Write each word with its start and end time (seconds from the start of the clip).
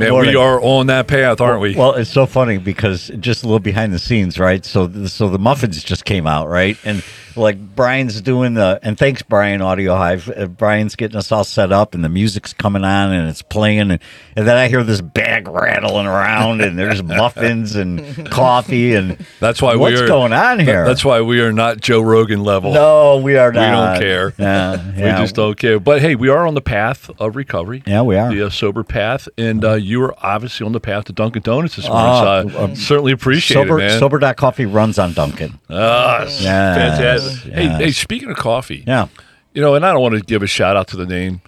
Man, 0.00 0.12
Morning. 0.12 0.30
we 0.30 0.36
are 0.40 0.58
on 0.62 0.86
that 0.86 1.08
path, 1.08 1.42
aren't 1.42 1.60
we? 1.60 1.76
Well, 1.76 1.92
it's 1.92 2.08
so 2.08 2.24
funny 2.24 2.56
because 2.56 3.08
just 3.20 3.42
a 3.42 3.46
little 3.46 3.58
behind 3.60 3.92
the 3.92 3.98
scenes, 3.98 4.38
right? 4.38 4.64
So, 4.64 4.90
so 5.04 5.28
the 5.28 5.38
muffins 5.38 5.84
just 5.84 6.06
came 6.06 6.26
out, 6.26 6.48
right? 6.48 6.78
And 6.86 7.04
like 7.36 7.58
Brian's 7.76 8.20
doing 8.20 8.54
the, 8.54 8.78
and 8.82 8.98
thanks 8.98 9.22
Brian 9.22 9.60
Audio 9.62 9.94
Hive. 9.96 10.28
Uh, 10.34 10.46
Brian's 10.46 10.96
getting 10.96 11.16
us 11.16 11.30
all 11.32 11.44
set 11.44 11.72
up, 11.72 11.94
and 11.94 12.04
the 12.04 12.08
music's 12.08 12.52
coming 12.52 12.84
on, 12.84 13.12
and 13.12 13.28
it's 13.28 13.42
playing, 13.42 13.90
and, 13.92 14.00
and 14.36 14.46
then 14.46 14.56
I 14.56 14.68
hear 14.68 14.82
this 14.82 15.00
bag 15.00 15.48
rattling 15.48 16.06
around, 16.06 16.60
and 16.60 16.78
there's 16.78 17.02
muffins 17.20 17.76
and 17.76 18.30
coffee, 18.30 18.94
and 18.94 19.18
that's 19.40 19.60
why 19.62 19.76
what's 19.76 19.98
we 19.98 20.04
are 20.04 20.08
going 20.08 20.32
on 20.32 20.58
here? 20.60 20.84
That's 20.84 21.04
why 21.04 21.20
we 21.20 21.40
are 21.40 21.52
not 21.52 21.80
Joe 21.80 22.00
Rogan 22.00 22.42
level. 22.44 22.72
no, 22.72 23.18
we 23.18 23.36
are 23.36 23.50
we 23.50 23.56
don't 23.56 23.98
care. 24.00 24.32
Yeah, 24.40 24.94
We 24.94 25.22
just 25.22 25.34
don't 25.34 25.56
care. 25.58 25.78
But 25.78 26.00
hey, 26.00 26.14
we 26.14 26.28
are 26.28 26.46
on 26.46 26.54
the 26.54 26.60
path 26.60 27.10
of 27.18 27.36
recovery. 27.36 27.82
Yeah, 27.86 28.02
we 28.02 28.16
are. 28.16 28.30
The 28.32 28.46
uh, 28.46 28.50
sober 28.50 28.82
path, 28.82 29.28
and 29.38 29.64
uh, 29.64 29.74
you 29.74 30.02
are 30.02 30.14
obviously 30.24 30.66
on 30.66 30.72
the 30.72 30.80
path 30.80 31.04
to 31.04 31.12
Dunkin' 31.12 31.42
Donuts 31.42 31.76
this 31.76 31.88
morning. 31.88 32.50
so 32.52 32.58
I 32.66 32.74
certainly 32.74 33.12
appreciate 33.12 33.54
Sober, 33.54 33.78
it, 33.78 33.82
man. 33.82 33.98
sober.coffee 33.98 34.66
runs 34.66 34.98
on 34.98 35.12
Dunkin'. 35.12 35.58
Ah, 35.68 36.22
yeah. 36.40 36.74
fantastic. 36.74 37.19
Hey, 37.44 37.68
hey, 37.68 37.90
speaking 37.92 38.30
of 38.30 38.36
coffee, 38.36 38.84
Yeah. 38.86 39.08
you 39.54 39.60
know, 39.62 39.74
and 39.74 39.84
I 39.86 39.92
don't 39.92 40.02
want 40.02 40.14
to 40.14 40.20
give 40.20 40.42
a 40.42 40.46
shout 40.46 40.76
out 40.76 40.88
to 40.88 40.96
the 40.96 41.06
name, 41.06 41.40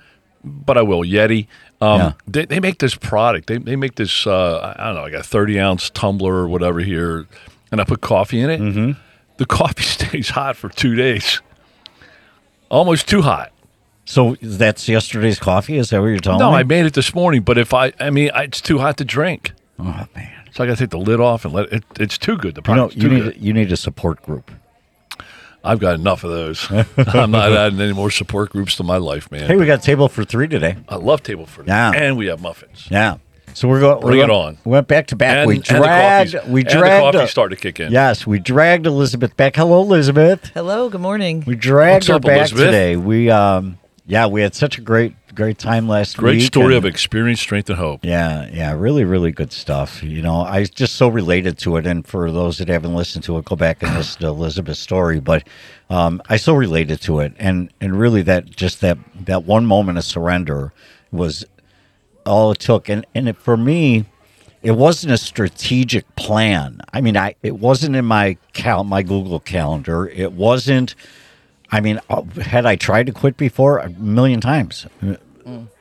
but 0.45 0.77
I 0.79 0.83
will. 0.83 1.01
Yeti. 1.03 1.47
Um, 1.81 1.99
Yeah. 2.01 2.13
they, 2.27 2.45
they 2.47 2.61
make 2.61 2.79
this 2.79 2.95
product. 2.95 3.49
They, 3.49 3.59
they 3.59 3.77
make 3.77 3.97
this, 3.97 4.27
uh, 4.27 4.75
I 4.79 4.87
don't 4.87 4.95
know, 4.97 5.03
like 5.03 5.13
a 5.15 5.23
30 5.23 5.59
ounce 5.61 5.91
tumbler 5.91 6.35
or 6.35 6.49
whatever 6.49 6.81
here, 6.81 7.27
and 7.71 7.81
I 7.81 7.85
put 7.85 8.01
coffee 8.01 8.41
in 8.41 8.51
it. 8.51 8.61
Mm-hmm. 8.61 8.93
The 9.39 9.47
coffee 9.47 9.83
stays 10.07 10.29
hot 10.31 10.57
for 10.57 10.69
two 10.69 10.95
days, 10.95 11.41
almost 12.71 13.09
too 13.09 13.23
hot. 13.23 13.51
So 14.05 14.37
that's 14.43 14.89
yesterday's 14.89 15.39
coffee? 15.39 15.79
Is 15.79 15.91
that 15.91 16.01
what 16.01 16.09
you're 16.09 16.19
telling 16.19 16.41
No, 16.41 16.51
me? 16.51 16.57
I 16.59 16.63
made 16.65 16.87
it 16.87 16.95
this 16.95 17.15
morning, 17.15 17.43
but 17.43 17.57
if 17.57 17.73
I, 17.73 17.93
I 18.01 18.11
mean, 18.11 18.31
I, 18.35 18.43
it's 18.45 18.61
too 18.61 18.79
hot 18.79 18.97
to 18.99 19.05
drink. 19.05 19.53
oh, 19.79 20.07
man. 20.15 20.31
So 20.53 20.63
I 20.63 20.67
got 20.67 20.77
to 20.77 20.83
take 20.85 20.91
the 20.91 20.99
lid 20.99 21.19
off 21.19 21.45
and 21.47 21.55
let 21.55 21.73
it. 21.73 21.83
It's 21.99 22.19
too 22.19 22.37
good. 22.37 22.55
The 22.57 22.61
product 22.63 22.95
You 22.97 23.09
know, 23.09 23.15
you 23.17 23.23
need 23.23 23.33
good. 23.33 23.43
you 23.43 23.53
need 23.55 23.73
a 23.73 23.77
support 23.77 24.21
group. 24.23 24.51
I've 25.65 25.79
got 25.79 25.95
enough 25.95 26.25
of 26.25 26.31
those. 26.31 26.67
I'm 26.97 27.31
not 27.31 27.53
adding 27.57 27.81
any 27.81 27.93
more 27.93 28.11
support 28.11 28.51
groups 28.51 28.77
to 28.77 28.83
my 28.83 28.97
life, 28.97 29.31
man. 29.31 29.47
Hey, 29.47 29.57
we 29.57 29.67
got 29.67 29.83
table 29.83 30.09
for 30.09 30.25
three 30.25 30.49
today. 30.49 30.77
I 30.89 30.97
love 30.97 31.23
table 31.23 31.47
fruit. 31.47 31.69
Yeah. 31.69 31.93
And 31.95 32.17
we 32.17 32.27
have 32.27 32.41
muffins. 32.41 32.89
Yeah. 32.91 33.19
So 33.55 33.69
we're 33.69 33.81
going. 33.81 34.01
Bring 34.01 34.17
we're 34.19 34.25
it 34.25 34.27
going- 34.29 34.47
on. 34.47 34.59
We 34.65 34.73
went 34.73 34.89
back 34.89 35.09
to 35.09 35.17
back. 35.17 35.37
And, 35.39 35.47
we 35.49 35.57
and 35.57 35.65
dragged. 35.65 36.33
the 36.33 36.39
coffee's, 36.39 36.53
we 36.53 36.61
and 36.63 36.71
the 36.71 37.13
coffee 37.13 37.27
started 37.27 37.57
to 37.57 37.61
kick 37.61 37.81
in. 37.81 37.93
Yes, 37.93 38.27
we 38.27 38.39
dragged 38.39 38.87
Elizabeth 38.87 39.37
back. 39.37 39.57
Hello, 39.57 39.83
Elizabeth. 39.83 40.51
Hello, 40.55 40.89
good 40.89 41.03
morning. 41.03 41.45
We 41.47 41.55
dragged 41.55 42.05
What's 42.05 42.07
her 42.09 42.15
up, 42.15 42.23
back 42.23 42.37
Elizabeth? 42.39 42.65
today. 42.67 42.97
We 42.97 43.29
um, 43.31 43.79
yeah, 44.07 44.27
we 44.27 44.41
had 44.41 44.55
such 44.55 44.79
a 44.79 44.81
great 44.81 45.15
great 45.35 45.59
time 45.59 45.89
last 45.89 46.17
Great 46.17 46.33
week. 46.33 46.39
Great 46.41 46.47
story 46.47 46.77
and- 46.77 46.85
of 46.85 46.85
experience, 46.85 47.41
strength, 47.41 47.69
and 47.71 47.79
hope. 47.79 48.05
Yeah, 48.05 48.49
yeah, 48.53 48.73
really, 48.73 49.05
really 49.05 49.33
good 49.33 49.53
stuff. 49.53 50.03
You 50.03 50.23
know, 50.23 50.43
I 50.43 50.65
just 50.65 50.97
so 50.97 51.09
related 51.09 51.59
to 51.59 51.77
it. 51.77 51.87
And 51.87 52.07
for 52.07 52.31
those 52.31 52.59
that 52.59 52.69
haven't 52.69 52.95
listened 52.95 53.25
to 53.25 53.39
it, 53.39 53.45
go 53.45 53.57
back 53.57 53.83
and 53.83 53.95
listen 53.95 54.21
to 54.23 54.29
Elizabeth's 54.29 54.81
story. 54.81 55.21
But 55.21 55.47
um, 55.91 56.23
I 56.29 56.37
so 56.37 56.55
related 56.55 57.01
to 57.03 57.21
it, 57.21 57.33
and 57.39 57.71
and 57.81 57.99
really 57.99 58.23
that 58.23 58.47
just 58.51 58.81
that 58.81 58.99
that 59.25 59.45
one 59.45 59.67
moment 59.67 59.99
of 59.99 60.05
surrender 60.05 60.73
was 61.11 61.45
all 62.25 62.53
it 62.53 62.59
took. 62.59 62.89
And 62.89 63.05
and 63.15 63.29
it, 63.29 63.37
for 63.37 63.57
me, 63.57 64.07
it 64.63 64.73
wasn't 64.73 65.13
a 65.13 65.19
strategic 65.19 66.15
plan. 66.17 66.81
I 66.93 67.01
mean, 67.01 67.17
I 67.17 67.35
it 67.43 67.59
wasn't 67.59 67.97
in 67.97 68.05
my 68.05 68.37
cal 68.53 68.85
my 68.85 69.03
Google 69.03 69.41
calendar. 69.41 70.07
It 70.09 70.33
wasn't. 70.33 70.95
I 71.75 71.81
mean, 71.81 72.01
uh, 72.11 72.23
had 72.43 72.67
I 72.67 72.77
tried 72.77 73.07
to 73.07 73.13
quit 73.13 73.39
before 73.39 73.79
a 73.79 73.89
million 73.89 74.43
times, 74.43 74.87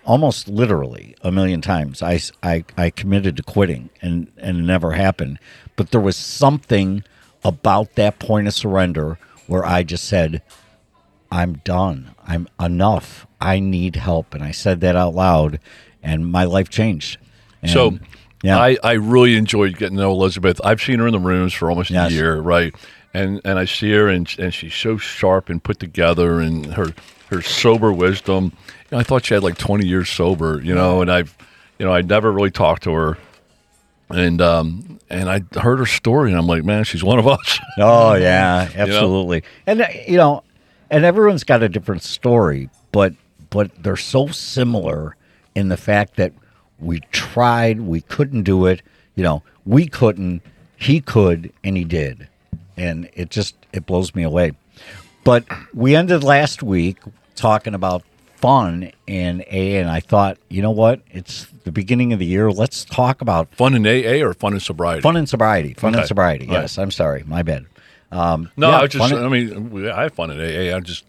almost 0.06 0.48
literally 0.48 1.16
a 1.22 1.32
million 1.32 1.62
times, 1.62 2.02
I, 2.02 2.20
I, 2.44 2.64
I 2.78 2.90
committed 2.90 3.38
to 3.38 3.44
quitting 3.44 3.90
and, 4.02 4.32
and 4.38 4.60
it 4.60 4.64
never 4.64 4.92
happened. 4.92 5.40
But 5.76 5.92
there 5.92 6.02
was 6.02 6.18
something 6.18 7.04
about 7.44 7.96
that 7.96 8.20
point 8.20 8.48
of 8.48 8.54
surrender 8.54 9.18
where 9.48 9.66
I 9.66 9.84
just 9.84 10.06
said, 10.06 10.42
I'm 11.32 11.54
done. 11.64 12.14
I'm 12.26 12.48
enough. 12.60 13.26
I 13.40 13.60
need 13.60 13.96
help. 13.96 14.34
And 14.34 14.44
I 14.44 14.52
said 14.52 14.82
that 14.82 14.96
out 14.96 15.14
loud 15.16 15.60
and 16.04 16.28
my 16.32 16.44
life 16.44 16.70
changed. 16.70 17.18
And, 17.62 17.72
So 17.72 18.00
yeah. 18.44 18.60
I, 18.60 18.78
I 18.84 18.94
really 18.94 19.36
enjoyed 19.38 19.78
getting 19.78 19.98
to 19.98 20.04
know 20.04 20.12
Elizabeth. 20.12 20.60
I've 20.64 20.82
seen 20.82 21.00
her 21.00 21.08
in 21.08 21.14
the 21.14 21.20
rooms 21.20 21.54
for 21.54 21.70
almost 21.70 21.90
Yes. 21.90 22.12
a 22.12 22.14
year, 22.14 22.38
right? 22.40 22.74
And 23.14 23.42
and 23.44 23.60
I 23.60 23.66
see 23.66 23.92
her 23.92 24.08
and 24.08 24.34
and 24.40 24.54
she's 24.54 24.74
so 24.74 24.96
sharp 24.98 25.50
and 25.50 25.62
put 25.62 25.80
together 25.80 26.40
and 26.40 26.66
her 26.74 26.94
her 27.32 27.42
sober 27.42 27.92
wisdom. 27.92 28.46
You 28.46 28.52
know, 28.92 28.98
I 29.00 29.04
thought 29.04 29.26
she 29.26 29.34
had 29.34 29.44
like 29.44 29.58
20 29.58 29.88
years 29.88 30.10
sober, 30.10 30.62
you 30.62 30.76
know, 30.76 31.02
and 31.02 31.12
I've 31.12 31.36
you 31.80 31.86
know, 31.86 31.94
I 31.94 32.02
never 32.02 32.32
really 32.32 32.52
talked 32.52 32.84
to 32.84 32.94
her. 32.94 33.18
And 34.10 34.42
um 34.42 35.00
and 35.10 35.30
I 35.30 35.42
heard 35.60 35.80
her 35.80 35.86
story 35.86 36.32
and 36.32 36.38
I'm 36.38 36.48
like, 36.48 36.64
man, 36.64 36.84
she's 36.84 37.04
one 37.04 37.18
of 37.18 37.28
us. 37.28 37.60
Oh 37.78 38.14
yeah, 38.14 38.70
absolutely. 38.76 39.44
And 39.66 39.82
uh, 39.82 39.88
you 40.08 40.18
know, 40.18 40.44
and 40.90 41.06
everyone's 41.06 41.44
got 41.44 41.64
a 41.64 41.70
different 41.70 42.04
story, 42.04 42.70
but 42.92 43.14
but 43.50 43.72
they're 43.82 43.96
so 43.96 44.28
similar 44.28 45.16
in 45.56 45.70
the 45.70 45.78
fact 45.78 46.18
that 46.18 46.34
we 46.80 47.00
tried, 47.12 47.82
we 47.82 48.02
couldn't 48.02 48.44
do 48.44 48.66
it. 48.66 48.82
You 49.16 49.24
know, 49.24 49.44
we 49.66 49.88
couldn't, 49.88 50.42
he 50.78 51.00
could, 51.00 51.54
and 51.64 51.78
he 51.78 51.84
did, 51.84 52.28
and 52.76 53.10
it 53.14 53.30
just 53.30 53.56
it 53.72 53.86
blows 53.86 54.14
me 54.16 54.24
away. 54.24 54.54
But 55.24 55.46
we 55.74 55.96
ended 55.96 56.24
last 56.24 56.64
week 56.64 56.98
talking 57.42 57.74
about 57.74 58.04
fun 58.38 58.92
in 59.08 59.44
A, 59.52 59.78
and 59.78 59.90
I 59.90 60.00
thought, 60.00 60.38
you 60.50 60.62
know 60.62 60.72
what? 60.72 61.02
It's 61.12 61.46
the 61.64 61.72
beginning 61.72 62.14
of 62.14 62.20
the 62.20 62.26
year. 62.26 62.52
Let's 62.52 62.86
talk 62.86 63.22
about 63.22 63.54
fun 63.56 63.74
in 63.76 63.86
AA 63.86 64.24
or 64.26 64.34
fun 64.34 64.54
in 64.54 64.60
sobriety? 64.60 65.02
fun 65.02 65.16
and 65.18 65.28
sobriety. 65.28 65.74
Fun 65.74 65.94
Okay. 65.94 66.00
and 66.02 66.08
sobriety. 66.08 66.48
All 66.48 66.56
right. 66.56 66.62
Yes, 66.62 66.78
I'm 66.78 66.92
sorry, 66.92 67.24
my 67.26 67.44
bad. 67.44 67.66
Um, 68.12 68.50
No, 68.58 68.70
yeah, 68.70 68.80
I 68.80 68.88
just 68.88 69.10
fun 69.12 69.24
I 69.24 69.28
mean, 69.30 69.90
I 69.90 70.04
have 70.04 70.14
fun 70.14 70.32
in 70.32 70.40
AA. 70.40 70.76
I 70.76 70.80
just 70.80 71.04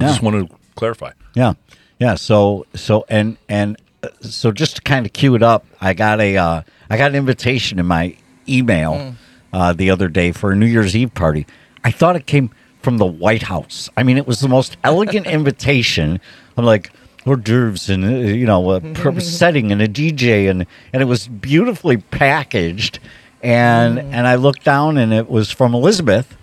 Yeah. 0.00 0.08
just 0.08 0.22
want 0.22 0.48
to 0.48 0.56
clarify. 0.74 1.12
Yeah, 1.34 1.54
yeah. 1.98 2.14
So 2.14 2.66
so 2.74 3.04
and 3.08 3.36
and 3.48 3.76
uh, 4.02 4.08
so 4.20 4.52
just 4.52 4.76
to 4.76 4.82
kind 4.82 5.06
of 5.06 5.12
cue 5.12 5.34
it 5.34 5.42
up, 5.42 5.64
I 5.80 5.92
got 5.94 6.20
a 6.20 6.36
uh, 6.36 6.62
I 6.90 6.96
got 6.96 7.10
an 7.10 7.16
invitation 7.16 7.78
in 7.78 7.86
my 7.86 8.16
email 8.48 9.14
uh, 9.52 9.72
the 9.72 9.90
other 9.90 10.08
day 10.08 10.30
for 10.32 10.52
a 10.52 10.56
New 10.56 10.66
Year's 10.66 10.94
Eve 10.94 11.14
party. 11.14 11.46
I 11.82 11.90
thought 11.90 12.14
it 12.16 12.26
came 12.26 12.50
from 12.86 12.98
the 12.98 13.04
White 13.04 13.42
House. 13.42 13.90
I 13.96 14.04
mean, 14.04 14.16
it 14.16 14.28
was 14.28 14.38
the 14.38 14.46
most 14.46 14.76
elegant 14.84 15.26
invitation. 15.38 16.20
I'm 16.56 16.64
like. 16.64 16.92
Hors 17.26 17.34
d'oeuvres 17.38 17.90
and 17.90 18.04
uh, 18.04 18.08
you 18.08 18.46
know 18.46 18.70
a 18.70 19.20
setting 19.20 19.72
and 19.72 19.82
a 19.82 19.88
DJ 19.88 20.48
and 20.48 20.64
and 20.92 21.02
it 21.02 21.06
was 21.06 21.26
beautifully 21.26 21.96
packaged 21.96 23.00
and 23.42 23.98
and 23.98 24.28
I 24.28 24.36
looked 24.36 24.62
down 24.62 24.96
and 24.96 25.12
it 25.12 25.28
was 25.28 25.50
from 25.50 25.74
Elizabeth 25.74 26.36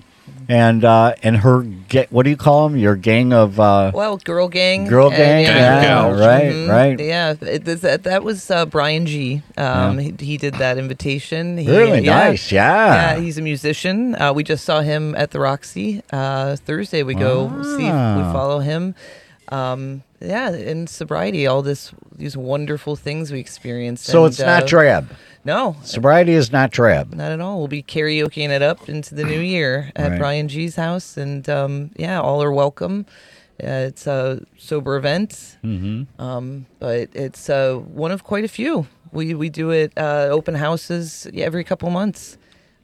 and 0.50 0.84
uh, 0.84 1.16
and 1.24 1.38
her 1.38 1.62
ga- 1.62 2.08
what 2.10 2.24
do 2.24 2.30
you 2.30 2.38
call 2.38 2.68
them 2.68 2.78
your 2.78 2.96
gang 2.96 3.34
of 3.34 3.60
uh, 3.60 3.92
Well, 3.94 4.18
girl 4.18 4.48
gang. 4.48 4.88
Girl 4.88 5.08
and, 5.08 5.16
gang, 5.18 5.46
Gang 5.46 5.84
yeah, 5.84 6.26
right, 6.26 6.52
Mhm. 6.52 6.70
right. 6.70 7.00
Yeah, 7.00 7.36
it, 7.42 7.66
that, 7.66 8.04
that 8.04 8.24
was 8.24 8.50
uh, 8.52 8.66
Brian 8.66 9.06
G. 9.06 9.42
Um, 9.58 9.98
he, 9.98 10.14
he 10.20 10.38
did 10.38 10.56
that 10.56 10.78
invitation. 10.78 11.58
He, 11.58 11.68
Really 11.70 12.02
yeah. 12.02 12.30
nice, 12.30 12.52
yeah. 12.52 13.14
Yeah, 13.16 13.20
he's 13.22 13.38
a 13.38 13.42
musician. 13.42 14.16
Uh, 14.16 14.34
we 14.34 14.44
just 14.44 14.66
saw 14.66 14.82
him 14.82 15.16
at 15.16 15.32
the 15.32 15.40
Roxy 15.40 16.02
uh, 16.12 16.56
Thursday. 16.58 17.04
We 17.04 17.16
go 17.16 17.50
see, 17.64 17.84
we 17.86 17.90
follow 18.34 18.60
him. 18.60 18.96
Um, 19.50 20.04
yeah, 20.20 20.52
in 20.56 20.88
sobriety, 20.88 21.46
all 21.48 21.62
this 21.62 21.92
these 22.16 22.38
wonderful 22.38 22.96
things 22.96 23.32
we 23.32 23.40
experienced. 23.40 24.06
So 24.06 24.24
and, 24.24 24.32
it's 24.32 24.40
not 24.40 24.64
uh, 24.64 24.66
drab. 24.68 25.10
No, 25.46 25.76
Sobriety 25.84 26.34
is 26.34 26.52
not 26.52 26.72
drab. 26.72 27.14
not 27.14 27.32
at 27.32 27.42
all. 27.42 27.58
We'll 27.60 27.68
be 27.68 27.84
karaokeing 27.84 28.50
it 28.50 28.62
up 28.62 28.88
into 28.88 29.14
the 29.14 29.24
new 29.26 29.40
year 29.42 29.92
at 29.96 30.12
Right. 30.12 30.20
Brian 30.20 30.48
G's 30.48 30.76
house, 30.78 31.18
and 31.18 31.48
um, 31.50 31.92
yeah, 31.98 32.22
all 32.22 32.42
are 32.42 32.52
welcome. 32.52 33.06
Uh, 33.62 33.88
it's 33.92 34.08
a 34.08 34.42
sober 34.58 34.96
event, 34.96 35.58
mm-hmm. 35.64 36.22
um, 36.22 36.66
but 36.80 37.10
it's 37.14 37.50
uh, 37.50 37.76
one 37.76 38.12
of 38.12 38.24
quite 38.24 38.44
a 38.46 38.48
few. 38.48 38.88
We 39.12 39.34
we 39.36 39.50
do 39.50 39.70
it 39.72 39.92
uh, 39.98 40.28
open 40.32 40.56
houses 40.56 41.28
every 41.34 41.64
couple 41.64 41.90
months. 41.90 42.38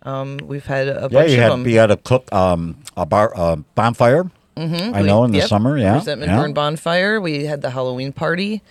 Um, 0.04 0.38
we've 0.44 0.66
had 0.66 0.88
a 0.88 0.94
Yeah, 0.94 1.08
bunch 1.08 1.32
you 1.32 1.38
of 1.38 1.44
had 1.44 1.52
them. 1.52 1.68
you 1.68 1.78
had 1.80 1.92
a 1.92 1.98
cook 1.98 2.32
um 2.34 2.78
a 2.98 3.06
bar 3.06 3.32
uh, 3.36 3.56
bonfire. 3.76 4.30
Mhm. 4.58 4.94
I 4.94 5.02
We- 5.02 5.08
know 5.08 5.24
in 5.24 5.32
the 5.32 5.40
yep. 5.40 5.48
summer, 5.48 5.78
yeah. 5.78 5.96
Resentment 5.96 6.32
yeah. 6.32 6.38
Burn 6.42 6.54
bonfire. 6.54 7.20
We 7.22 7.46
had 7.46 7.62
the 7.62 7.70
Halloween 7.72 8.12
party. 8.12 8.62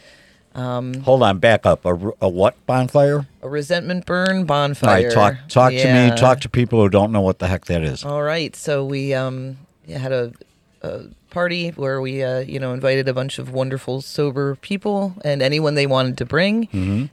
Hold 0.59 1.23
on, 1.23 1.39
back 1.39 1.65
up. 1.67 1.85
A 1.85 1.95
what 1.95 2.55
bonfire? 2.67 3.27
A 3.43 3.49
resentment 3.49 4.07
burn 4.07 4.45
bonfire. 4.45 5.05
right, 5.05 5.13
talk 5.13 5.35
talk 5.49 5.73
to 5.73 5.93
me. 6.11 6.17
Talk 6.17 6.41
to 6.41 6.49
people 6.49 6.83
who 6.83 6.89
don't 6.89 7.13
know 7.13 7.21
what 7.21 7.39
the 7.39 7.47
heck 7.47 7.67
that 7.67 7.83
is. 7.83 8.05
All 8.05 8.23
right, 8.23 8.55
so 8.57 8.85
we 8.85 9.15
um 9.15 9.57
had 9.89 10.13
a, 10.13 10.33
a 10.83 11.05
party 11.31 11.71
where 11.71 12.01
we 12.01 12.23
uh, 12.23 12.41
you 12.41 12.59
know 12.59 12.73
invited 12.73 13.09
a 13.09 13.15
bunch 13.15 13.39
of 13.39 13.53
wonderful 13.53 14.01
sober 14.01 14.57
people 14.57 15.15
and 15.25 15.43
anyone 15.43 15.75
they 15.75 15.87
wanted 15.87 16.19
to 16.19 16.25
bring, 16.25 16.69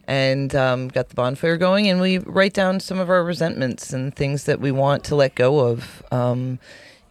and 0.08 0.56
um, 0.56 0.88
got 0.88 1.10
the 1.10 1.16
bonfire 1.16 1.58
going, 1.58 1.88
and 1.88 2.02
we 2.02 2.18
write 2.18 2.54
down 2.54 2.80
some 2.80 2.98
of 3.00 3.10
our 3.10 3.24
resentments 3.24 3.94
and 3.94 4.16
things 4.16 4.46
that 4.46 4.60
we 4.60 4.72
want 4.72 5.04
to 5.06 5.16
let 5.16 5.36
go 5.36 5.60
of. 5.60 6.04
Um, 6.12 6.60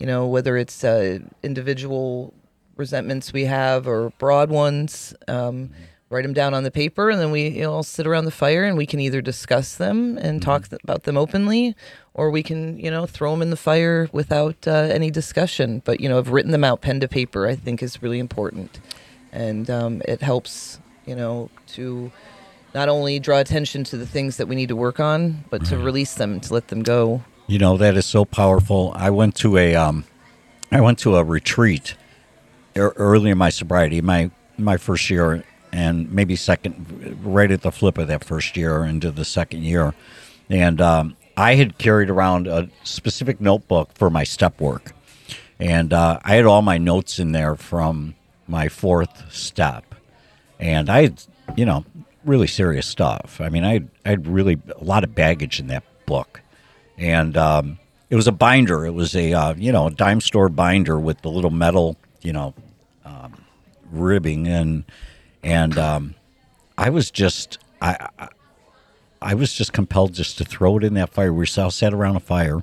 you 0.01 0.07
know, 0.07 0.27
whether 0.27 0.57
it's 0.57 0.83
uh, 0.83 1.21
individual 1.43 2.35
resentments 2.77 3.33
we 3.33 3.45
have 3.45 3.87
or 3.87 4.11
broad 4.19 4.51
ones. 4.51 5.15
Um, 5.29 5.71
Write 6.11 6.23
them 6.23 6.35
down 6.35 6.55
on 6.55 6.63
the 6.63 6.71
paper, 6.71 7.11
and 7.11 7.19
then 7.19 7.31
we 7.31 7.49
you 7.49 7.63
know, 7.63 7.73
all 7.73 7.83
sit 7.83 8.07
around 8.07 8.27
the 8.27 8.31
fire, 8.31 8.65
and 8.65 8.77
we 8.77 8.87
can 8.87 9.01
either 9.01 9.21
discuss 9.21 9.75
them 9.75 10.19
and 10.19 10.43
talk 10.43 10.69
th- 10.69 10.81
about 10.85 11.05
them 11.05 11.17
openly, 11.17 11.75
or 12.13 12.31
we 12.31 12.43
can 12.43 12.79
you 12.79 12.91
know 12.91 13.07
throw 13.07 13.31
them 13.31 13.43
in 13.43 13.51
the 13.51 13.57
fire 13.57 14.09
without 14.13 14.69
uh, 14.69 14.71
any 14.71 15.11
discussion. 15.11 15.83
But 15.85 16.01
you 16.01 16.09
know, 16.09 16.19
I've 16.19 16.29
written 16.29 16.53
them 16.53 16.63
out 16.63 16.83
pen 16.83 17.01
to 17.01 17.09
paper. 17.09 17.47
I 17.47 17.57
think 17.57 17.83
is 17.83 18.03
really 18.03 18.19
important, 18.19 18.81
and 19.33 19.69
um, 19.71 20.03
it 20.07 20.21
helps 20.21 20.79
you 21.07 21.17
know 21.17 21.51
to 21.69 22.13
not 22.75 22.89
only 22.89 23.19
draw 23.19 23.39
attention 23.39 23.83
to 23.85 23.97
the 23.97 24.07
things 24.07 24.37
that 24.37 24.47
we 24.47 24.55
need 24.55 24.69
to 24.69 24.77
work 24.77 25.01
on, 25.01 25.45
but 25.49 25.65
to 25.67 25.79
release 25.79 26.15
them, 26.15 26.39
to 26.41 26.53
let 26.53 26.69
them 26.69 26.83
go. 26.83 27.25
You 27.47 27.59
know 27.59 27.77
that 27.79 27.97
is 27.97 28.05
so 28.05 28.25
powerful. 28.25 28.93
I 28.95 29.11
went 29.11 29.37
to 29.37 29.57
a 29.57 29.75
um, 29.75 30.05
I 30.71 30.81
went 30.81 30.99
to 31.01 31.17
a 31.17 31.25
retreat 31.25 31.97
early 32.77 33.31
in 33.31 33.39
my 33.39 33.51
sobriety, 33.51 34.01
my 34.01 34.31
my 34.59 34.77
first 34.77 35.09
year, 35.11 35.45
and 35.75 36.11
maybe 36.13 36.37
second, 36.37 37.19
right 37.23 37.51
at 37.51 37.63
the 37.63 37.73
flip 37.73 37.99
of 37.99 38.09
that 38.09 38.25
first 38.25 38.57
year 38.57 38.85
into 38.85 39.11
the 39.11 39.25
second 39.25 39.65
year, 39.65 39.95
and 40.49 40.81
um, 40.81 41.17
I 41.37 41.57
had 41.57 41.79
carried 41.79 42.11
around 42.11 42.47
a 42.47 42.69
specific 42.85 43.41
notebook 43.41 43.91
for 43.95 44.11
my 44.11 44.25
step 44.25 44.61
work, 44.61 44.93
and 45.59 45.93
uh, 45.93 46.21
I 46.25 46.37
had 46.37 46.47
all 46.47 46.63
my 46.63 46.79
notes 46.79 47.19
in 47.19 47.33
there 47.33 47.57
from 47.57 48.15
my 48.47 48.69
fourth 48.69 49.33
step, 49.33 49.95
and 50.59 50.89
I 50.89 51.11
you 51.57 51.67
know 51.67 51.85
really 52.25 52.47
serious 52.47 52.87
stuff. 52.87 53.41
I 53.41 53.49
mean, 53.49 53.65
I 53.65 53.81
I 54.05 54.11
had 54.11 54.27
really 54.27 54.61
a 54.81 54.85
lot 54.85 55.05
of 55.05 55.15
baggage 55.15 55.61
in 55.61 55.67
that 55.69 55.85
book. 56.07 56.41
And 56.97 57.37
um, 57.37 57.79
it 58.11 58.17
was 58.17 58.27
a 58.27 58.33
binder. 58.33 58.87
It 58.87 58.93
was 58.93 59.15
a 59.17 59.33
uh, 59.33 59.55
you 59.55 59.73
know 59.73 59.89
a 59.89 59.91
dime 59.91 60.21
store 60.21 60.49
binder 60.49 60.99
with 60.99 61.21
the 61.23 61.31
little 61.31 61.51
metal 61.51 61.97
you 62.23 62.33
know 62.33 62.55
um, 63.05 63.35
ribbing. 63.91 64.47
And 64.47 64.85
and 65.45 65.79
um, 65.79 66.15
I 66.77 66.91
was 66.91 67.11
just 67.11 67.59
I, 67.81 68.09
I 68.19 68.29
I 69.23 69.35
was 69.35 69.55
just 69.55 69.73
compelled 69.73 70.15
just 70.15 70.39
to 70.39 70.45
throw 70.45 70.77
it 70.79 70.85
in 70.85 70.95
that 70.95 71.11
fire. 71.11 71.33
We 71.33 71.47
all 71.57 71.71
sat 71.71 71.95
around 71.95 72.17
a 72.17 72.21
fire, 72.21 72.63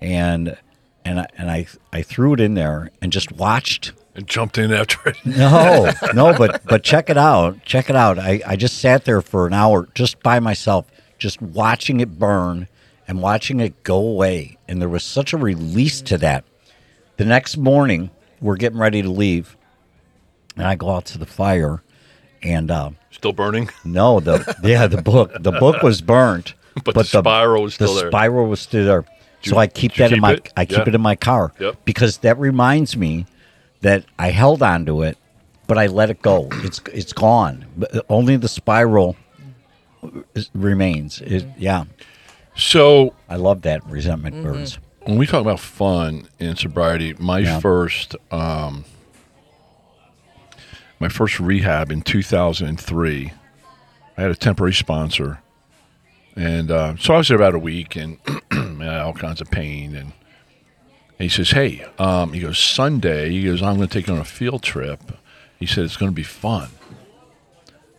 and 0.00 0.56
and 1.04 1.20
I, 1.20 1.26
and 1.36 1.50
I 1.50 1.66
I 1.92 2.02
threw 2.02 2.34
it 2.34 2.40
in 2.40 2.54
there 2.54 2.90
and 3.00 3.10
just 3.10 3.32
watched 3.32 3.92
and 4.14 4.26
jumped 4.26 4.58
in 4.58 4.72
after 4.72 5.10
it. 5.10 5.16
no, 5.24 5.90
no, 6.14 6.36
but 6.36 6.64
but 6.64 6.84
check 6.84 7.10
it 7.10 7.18
out. 7.18 7.64
Check 7.64 7.90
it 7.90 7.96
out. 7.96 8.18
I, 8.18 8.40
I 8.46 8.56
just 8.56 8.78
sat 8.78 9.04
there 9.04 9.22
for 9.22 9.46
an 9.46 9.54
hour 9.54 9.88
just 9.94 10.22
by 10.22 10.38
myself, 10.38 10.86
just 11.18 11.40
watching 11.40 12.00
it 12.00 12.18
burn 12.18 12.68
and 13.08 13.22
watching 13.22 13.58
it 13.58 13.82
go 13.82 13.96
away. 13.96 14.58
And 14.68 14.80
there 14.80 14.88
was 14.88 15.02
such 15.02 15.32
a 15.32 15.38
release 15.38 16.00
to 16.02 16.18
that. 16.18 16.44
The 17.16 17.24
next 17.24 17.56
morning, 17.56 18.10
we're 18.40 18.56
getting 18.56 18.78
ready 18.78 19.02
to 19.02 19.10
leave, 19.10 19.56
and 20.56 20.66
I 20.66 20.74
go 20.74 20.90
out 20.90 21.04
to 21.06 21.18
the 21.18 21.26
fire, 21.26 21.82
and 22.42 22.70
uh, 22.70 22.90
Still 23.10 23.32
burning. 23.32 23.68
no, 23.84 24.20
the 24.20 24.56
yeah, 24.62 24.86
the 24.86 25.00
book 25.02 25.32
the 25.40 25.52
book 25.52 25.82
was 25.82 26.00
burnt, 26.00 26.54
But 26.84 26.94
the 26.94 27.04
spiral 27.04 27.62
was 27.64 27.74
still 27.74 27.94
there. 27.94 28.04
the 28.04 28.10
spiral 28.10 28.46
was 28.48 28.60
still 28.60 28.84
there. 28.84 29.04
So 29.42 29.52
you- 29.56 29.58
I 29.58 29.66
keep 29.66 29.92
did 29.92 29.98
you 29.98 30.08
that 30.08 30.14
in 30.14 30.20
my 30.20 30.32
it? 30.34 30.52
I 30.56 30.64
keep 30.64 30.78
Yeah. 30.78 30.84
it 30.88 30.94
in 30.94 31.00
my 31.00 31.16
car 31.16 31.52
Yep. 31.58 31.76
because 31.84 32.18
that 32.18 32.38
reminds 32.38 32.96
me 32.96 33.26
that 33.82 34.04
I 34.18 34.30
held 34.30 34.62
on 34.62 34.86
to 34.86 35.02
it, 35.02 35.18
but 35.66 35.76
I 35.78 35.86
let 35.88 36.10
it 36.10 36.22
go. 36.22 36.48
It's 36.64 36.80
it's 36.92 37.12
gone. 37.12 37.66
But 37.76 38.04
only 38.08 38.36
the 38.36 38.48
spiral 38.48 39.16
remains. 40.54 41.20
It, 41.20 41.44
yeah, 41.58 41.84
So 42.56 43.14
I 43.28 43.36
love 43.36 43.62
that 43.62 43.84
resentment 43.88 44.42
burns. 44.42 44.78
when 45.02 45.16
we 45.18 45.26
talk 45.26 45.40
about 45.40 45.60
fun 45.60 46.28
and 46.40 46.58
sobriety, 46.58 47.14
my 47.18 47.38
Yeah. 47.40 47.60
first 47.60 48.16
um, 48.30 48.84
my 51.02 51.08
first 51.08 51.40
rehab 51.40 51.90
in 51.90 52.00
2003, 52.00 53.32
I 54.16 54.20
had 54.22 54.30
a 54.30 54.36
temporary 54.36 54.72
sponsor, 54.72 55.42
and 56.36 56.70
uh, 56.70 56.96
so 56.96 57.14
I 57.14 57.18
was 57.18 57.26
there 57.26 57.36
about 57.36 57.56
a 57.56 57.58
week, 57.58 57.96
and 57.96 58.18
all 58.80 59.12
kinds 59.12 59.40
of 59.40 59.50
pain, 59.50 59.96
and 59.96 60.12
he 61.18 61.28
says, 61.28 61.50
"Hey," 61.50 61.84
um, 61.98 62.32
he 62.32 62.40
goes, 62.40 62.56
"Sunday," 62.56 63.30
he 63.30 63.44
goes, 63.44 63.62
"I'm 63.62 63.78
going 63.78 63.88
to 63.88 63.92
take 63.92 64.06
you 64.06 64.14
on 64.14 64.20
a 64.20 64.24
field 64.24 64.62
trip." 64.62 65.00
He 65.58 65.66
said, 65.66 65.84
"It's 65.84 65.96
going 65.96 66.12
to 66.12 66.14
be 66.14 66.22
fun," 66.22 66.70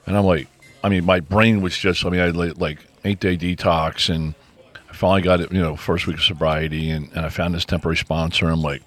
and 0.06 0.16
I'm 0.16 0.24
like, 0.24 0.48
I 0.82 0.88
mean, 0.88 1.04
my 1.04 1.20
brain 1.20 1.62
was 1.62 1.78
just, 1.78 2.06
I 2.06 2.10
mean, 2.10 2.22
I 2.22 2.28
had 2.28 2.38
like- 2.38 2.58
like 2.58 2.80
eight 3.04 3.20
day 3.20 3.36
detox, 3.36 4.14
and 4.14 4.34
I 4.90 4.94
finally 4.94 5.24
got 5.24 5.42
it, 5.42 5.52
you 5.52 5.62
know, 5.62 5.76
first 5.76 6.08
week 6.08 6.18
of 6.18 6.24
sobriety, 6.24 6.90
and, 6.90 7.10
and 7.12 7.26
I 7.26 7.30
found 7.30 7.54
this 7.54 7.66
temporary 7.66 7.98
sponsor. 7.98 8.48
I'm 8.48 8.62
like, 8.62 8.82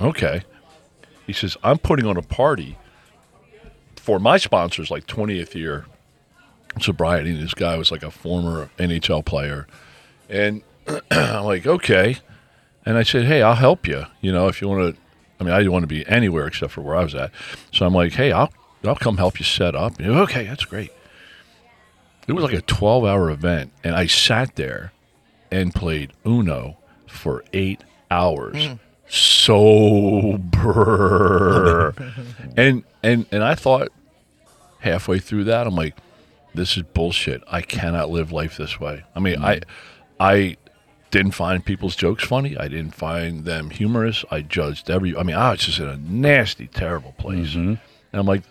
okay. 0.00 0.42
He 1.26 1.32
says, 1.32 1.56
I'm 1.64 1.78
putting 1.78 2.06
on 2.06 2.16
a 2.16 2.22
party 2.22 2.76
for 4.02 4.18
my 4.18 4.36
sponsor's 4.36 4.90
like 4.90 5.06
20th 5.06 5.54
year 5.54 5.86
sobriety. 6.80 7.32
This 7.40 7.54
guy 7.54 7.76
was 7.76 7.92
like 7.92 8.02
a 8.02 8.10
former 8.10 8.68
NHL 8.76 9.24
player. 9.24 9.68
And 10.28 10.62
I'm 11.12 11.44
like, 11.44 11.68
okay. 11.68 12.16
And 12.84 12.98
I 12.98 13.04
said, 13.04 13.26
hey, 13.26 13.42
I'll 13.42 13.54
help 13.54 13.86
you, 13.86 14.06
you 14.20 14.32
know, 14.32 14.48
if 14.48 14.60
you 14.60 14.68
want 14.68 14.96
to. 14.96 15.00
I 15.38 15.44
mean, 15.44 15.54
I 15.54 15.58
didn't 15.58 15.72
want 15.72 15.84
to 15.84 15.88
be 15.88 16.06
anywhere 16.08 16.48
except 16.48 16.72
for 16.72 16.82
where 16.82 16.96
I 16.96 17.04
was 17.04 17.14
at. 17.14 17.30
So 17.72 17.86
I'm 17.86 17.94
like, 17.94 18.12
hey, 18.12 18.32
I'll, 18.32 18.52
I'll 18.84 18.96
come 18.96 19.18
help 19.18 19.38
you 19.38 19.44
set 19.44 19.74
up. 19.74 19.98
And 19.98 20.10
okay, 20.10 20.44
that's 20.44 20.64
great. 20.64 20.92
It 22.26 22.32
was 22.32 22.44
like 22.44 22.54
a 22.54 22.62
12 22.62 23.04
hour 23.04 23.30
event. 23.30 23.72
And 23.84 23.94
I 23.94 24.06
sat 24.06 24.56
there 24.56 24.92
and 25.50 25.72
played 25.72 26.12
Uno 26.26 26.76
for 27.06 27.44
eight 27.52 27.82
hours. 28.10 28.54
Mm. 28.56 28.78
Sober. 29.14 30.54
and 32.56 32.82
and 33.02 33.26
and 33.30 33.44
I 33.44 33.54
thought 33.54 33.90
halfway 34.78 35.18
through 35.18 35.44
that, 35.44 35.66
I'm 35.66 35.76
like, 35.76 35.98
this 36.54 36.78
is 36.78 36.82
bullshit. 36.82 37.42
I 37.46 37.60
cannot 37.60 38.08
live 38.08 38.32
life 38.32 38.56
this 38.56 38.80
way. 38.80 39.04
I 39.14 39.20
mean, 39.20 39.44
I 39.44 39.60
I 40.18 40.56
didn't 41.10 41.32
find 41.32 41.62
people's 41.62 41.94
jokes 41.94 42.24
funny. 42.24 42.56
I 42.56 42.68
didn't 42.68 42.94
find 42.94 43.44
them 43.44 43.68
humorous. 43.68 44.24
I 44.30 44.40
judged 44.40 44.88
every 44.88 45.14
I 45.14 45.24
mean, 45.24 45.36
I 45.36 45.50
was 45.50 45.60
just 45.60 45.78
in 45.78 45.88
a 45.88 45.98
nasty, 45.98 46.66
terrible 46.66 47.12
place. 47.18 47.50
Mm-hmm. 47.50 47.58
And 47.58 47.78
I'm 48.14 48.24
like, 48.24 48.44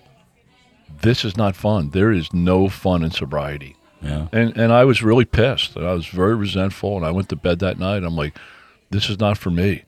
this 1.01 1.25
is 1.25 1.35
not 1.35 1.55
fun. 1.55 1.89
There 1.89 2.11
is 2.11 2.31
no 2.33 2.69
fun 2.69 3.03
in 3.03 3.09
sobriety. 3.09 3.77
Yeah. 3.99 4.27
And 4.31 4.55
and 4.55 4.71
I 4.71 4.85
was 4.85 5.01
really 5.01 5.25
pissed. 5.25 5.75
And 5.75 5.87
I 5.87 5.93
was 5.93 6.05
very 6.05 6.35
resentful. 6.35 6.97
And 6.97 7.03
I 7.05 7.09
went 7.09 7.29
to 7.29 7.35
bed 7.35 7.57
that 7.59 7.79
night. 7.79 8.03
I'm 8.03 8.15
like, 8.15 8.37
this 8.91 9.09
is 9.09 9.19
not 9.19 9.39
for 9.39 9.49
me. 9.49 9.85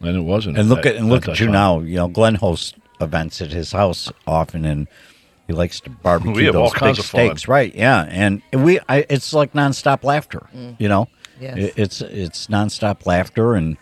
And 0.00 0.16
it 0.16 0.20
wasn't. 0.20 0.58
And 0.58 0.68
look 0.68 0.82
that- 0.82 0.94
at 0.94 1.00
and 1.00 1.08
look 1.08 1.26
at 1.28 1.40
you 1.40 1.46
time. 1.46 1.52
now. 1.52 1.80
You 1.80 1.96
know, 1.96 2.08
Glenn 2.08 2.34
hosts 2.36 2.74
events 3.00 3.40
at 3.42 3.50
his 3.50 3.72
house 3.72 4.12
often, 4.26 4.64
and 4.64 4.86
he 5.46 5.52
likes 5.52 5.80
to 5.80 5.90
barbecue 5.90 6.32
We 6.34 6.44
have 6.44 6.54
those 6.54 6.62
all 6.68 6.70
kinds 6.70 6.98
big 6.98 7.04
of 7.04 7.10
fun. 7.10 7.26
steaks, 7.28 7.48
right? 7.48 7.74
Yeah, 7.74 8.02
and 8.08 8.42
we 8.52 8.78
I, 8.88 9.06
it's 9.08 9.32
like 9.32 9.52
nonstop 9.54 10.04
laughter. 10.04 10.46
Mm. 10.54 10.76
You 10.78 10.88
know, 10.88 11.08
Yes. 11.40 11.56
It- 11.58 11.74
it's 11.76 12.00
it's 12.02 12.46
nonstop 12.48 13.06
laughter, 13.06 13.54
and 13.54 13.76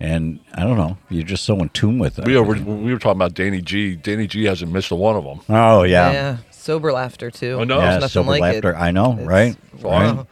and 0.00 0.40
I 0.54 0.64
don't 0.64 0.78
know, 0.78 0.96
you're 1.10 1.22
just 1.24 1.44
so 1.44 1.58
in 1.60 1.68
tune 1.68 1.98
with 1.98 2.18
it. 2.18 2.24
We 2.24 2.36
were, 2.40 2.54
we 2.54 2.90
were 2.92 2.98
talking 2.98 3.18
about 3.18 3.34
Danny 3.34 3.60
G. 3.60 3.96
Danny 3.96 4.26
G 4.26 4.44
hasn't 4.44 4.72
missed 4.72 4.90
a 4.90 4.94
one 4.94 5.14
of 5.14 5.24
them. 5.24 5.40
oh 5.50 5.82
yeah, 5.82 6.10
Yeah, 6.12 6.36
sober 6.50 6.90
laughter 6.92 7.30
too. 7.30 7.60
I 7.60 7.64
know. 7.64 7.80
There's 7.80 7.86
yeah, 7.92 7.94
nothing 7.98 8.08
sober 8.08 8.30
like 8.30 8.40
laughter. 8.40 8.70
it. 8.72 8.76
I 8.76 8.90
know, 8.92 9.12
It's 9.18 9.26
right? 9.26 9.56
wild- 9.82 10.16
Right. 10.16 10.26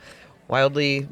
Wildly 0.49 1.09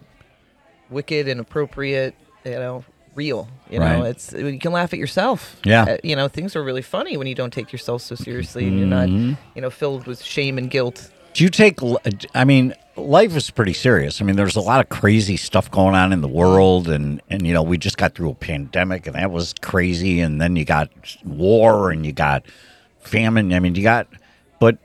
wicked 0.91 1.29
and 1.29 1.39
appropriate, 1.41 2.15
you 2.45 2.53
know, 2.53 2.85
real. 3.17 3.49
You 3.71 3.81
know, 3.81 3.85
Right. 4.03 4.11
it's 4.11 4.33
you 4.33 4.59
can 4.59 4.73
laugh 4.73 4.93
at 4.93 4.99
yourself. 4.99 5.57
Yeah. 5.65 5.83
Uh, 5.85 5.97
you 6.05 6.15
know, 6.15 6.29
things 6.29 6.55
are 6.55 6.63
really 6.63 6.83
funny 6.83 7.17
when 7.17 7.27
you 7.27 7.35
don't 7.35 7.53
take 7.53 7.73
yourself 7.73 8.03
so 8.03 8.15
seriously 8.15 8.67
and 8.69 8.79
you're 8.79 8.87
not, 8.87 9.09
Mm-hmm. 9.09 9.33
you 9.57 9.63
know, 9.63 9.71
filled 9.71 10.07
with 10.07 10.23
shame 10.23 10.59
and 10.59 10.71
guilt. 10.71 11.11
Do 11.35 11.45
you 11.45 11.51
take? 11.51 11.81
I 12.35 12.45
mean, 12.45 12.73
life 12.97 13.37
is 13.37 13.51
pretty 13.51 13.75
serious. 13.75 14.23
I 14.23 14.25
mean, 14.25 14.37
there's 14.37 14.57
a 14.57 14.61
lot 14.61 14.81
of 14.81 14.89
crazy 14.89 15.37
stuff 15.37 15.71
going 15.71 15.95
on 15.95 16.13
in 16.13 16.21
the 16.23 16.29
world, 16.29 16.89
and 16.89 17.21
and 17.29 17.47
you 17.47 17.53
know, 17.53 17.63
we 17.63 17.77
just 17.77 17.99
got 17.99 18.15
through 18.15 18.31
a 18.31 18.35
pandemic, 18.35 19.07
and 19.07 19.17
that 19.17 19.31
was 19.31 19.53
crazy. 19.61 20.21
And 20.21 20.41
then 20.41 20.57
you 20.57 20.65
got 20.65 20.89
war, 21.25 21.91
and 21.91 22.07
you 22.07 22.13
got 22.13 22.45
famine. 23.01 23.53
I 23.53 23.61
mean, 23.61 23.75
you 23.75 23.83
got, 23.83 24.07
but 24.61 24.79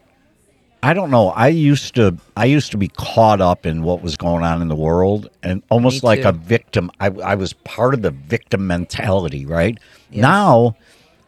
I 0.83 0.93
don't 0.93 1.11
know. 1.11 1.29
I 1.29 1.49
used 1.49 1.95
to, 1.95 2.17
I 2.35 2.45
used 2.45 2.71
to 2.71 2.77
be 2.77 2.87
caught 2.87 3.39
up 3.39 3.65
in 3.65 3.83
what 3.83 4.01
was 4.01 4.17
going 4.17 4.43
on 4.43 4.61
in 4.61 4.67
the 4.67 4.75
world, 4.75 5.29
and 5.43 5.61
almost 5.69 6.03
like 6.03 6.19
a 6.25 6.31
victim. 6.31 6.89
I, 6.99 7.07
I 7.07 7.35
was 7.35 7.53
part 7.53 7.93
of 7.93 8.01
the 8.01 8.11
victim 8.11 8.65
mentality, 8.65 9.45
right? 9.45 9.77
Now, 10.21 10.75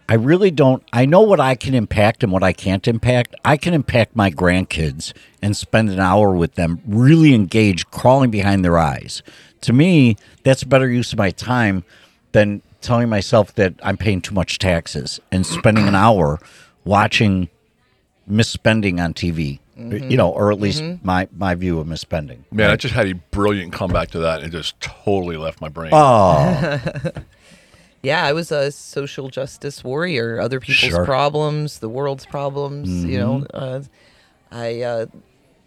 I 0.10 0.16
really 0.16 0.52
don't. 0.52 0.84
I 0.92 1.06
know 1.06 1.22
what 1.22 1.40
I 1.40 1.56
can 1.56 1.74
impact 1.76 2.24
and 2.24 2.32
what 2.32 2.44
I 2.44 2.52
can't 2.52 2.88
impact. 2.88 3.36
I 3.46 3.58
can 3.58 3.74
impact 3.74 4.16
my 4.16 4.32
grandkids 4.32 5.14
and 5.42 5.56
spend 5.56 5.90
an 5.90 6.00
hour 6.00 6.34
with 6.34 6.56
them, 6.56 6.82
really 6.88 7.34
engaged, 7.34 7.92
crawling 7.92 8.32
behind 8.32 8.66
their 8.66 8.78
eyes. 8.78 9.22
To 9.62 9.72
me, 9.72 10.18
that's 10.44 10.64
a 10.64 10.68
better 10.68 10.90
use 10.90 11.14
of 11.14 11.20
my 11.20 11.32
time 11.32 11.84
than 12.32 12.62
telling 12.82 13.08
myself 13.08 13.56
that 13.56 13.76
I'm 13.82 13.98
paying 13.98 14.22
too 14.22 14.36
much 14.36 14.60
taxes 14.60 15.20
and 15.32 15.46
spending 15.46 15.88
an 15.88 15.96
hour 15.96 16.40
watching 16.84 17.50
misspending 18.30 19.04
on 19.04 19.14
TV. 19.14 19.60
You 19.76 20.18
know, 20.18 20.30
or 20.30 20.52
at 20.52 20.60
least 20.60 20.84
my 21.02 21.28
my 21.36 21.56
view 21.56 21.80
of 21.80 21.88
misspending. 21.88 22.44
Man, 22.52 22.70
I 22.70 22.76
just 22.76 22.94
had 22.94 23.08
a 23.08 23.16
brilliant 23.16 23.74
comeback 23.74 24.12
to 24.12 24.20
that 24.20 24.44
and 24.44 24.54
it 24.54 24.56
just 24.56 24.80
totally 24.80 25.36
left 25.36 25.62
my 25.62 25.70
brain. 25.70 25.90
Oh, 25.94 26.80
Yeah, 28.04 28.24
I 28.26 28.34
was 28.34 28.52
a 28.52 28.70
social 28.72 29.30
justice 29.30 29.82
warrior. 29.84 30.40
Other 30.40 30.60
people's 30.60 30.92
Sure. 30.92 31.06
problems, 31.06 31.80
the 31.80 31.88
world's 31.90 32.26
problems. 32.26 33.04
You 33.06 33.18
know, 33.18 33.46
uh, 33.54 33.82
I 34.52 34.82
uh, 34.82 35.06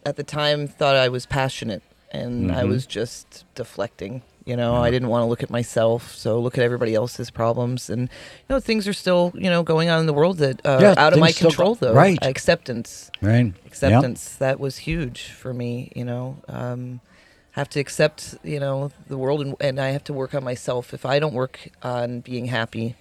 at 0.04 0.16
the 0.16 0.22
time 0.22 0.68
thought 0.68 0.96
I 0.96 1.08
was 1.08 1.25
passionate, 1.26 1.82
and 2.12 2.52
I 2.52 2.64
was 2.64 2.86
just 2.86 3.44
deflecting. 3.54 4.22
You 4.46 4.56
know, 4.56 4.76
I 4.76 4.90
didn't 4.92 5.08
want 5.08 5.22
to 5.22 5.26
look 5.26 5.42
at 5.42 5.50
myself, 5.50 6.14
so 6.14 6.38
look 6.40 6.56
at 6.56 6.62
everybody 6.62 6.94
else's 6.94 7.30
problems, 7.30 7.90
and 7.90 8.02
you 8.02 8.46
know, 8.48 8.60
things 8.60 8.86
are 8.86 8.92
still 8.92 9.32
you 9.34 9.50
know 9.50 9.62
going 9.64 9.88
on 9.90 9.98
in 9.98 10.06
the 10.06 10.12
world 10.12 10.38
that 10.38 10.64
uh, 10.64 10.78
Yeah, 10.80 10.92
are 10.92 10.98
out 11.00 11.12
of 11.12 11.18
my 11.18 11.32
control. 11.32 11.74
go- 11.74 11.86
though, 11.88 11.92
right. 11.94 12.16
Acceptance, 12.22 13.10
right. 13.20 13.52
acceptance 13.66 14.36
that 14.36 14.58
was 14.60 14.78
huge 14.78 15.24
for 15.30 15.52
me 15.52 15.90
you 15.96 16.04
know 16.04 16.38
um, 16.48 17.00
have 17.52 17.68
to 17.70 17.80
accept 17.80 18.36
you 18.44 18.60
know 18.60 18.90
the 19.08 19.18
world 19.18 19.40
and, 19.42 19.54
and 19.60 19.78
i 19.80 19.88
have 19.90 20.04
to 20.04 20.12
work 20.14 20.32
on 20.34 20.42
myself 20.44 20.94
if 20.94 21.04
i 21.04 21.18
don't 21.18 21.34
work 21.34 21.68
on 21.82 22.20
being 22.20 22.46
happy 22.46 22.94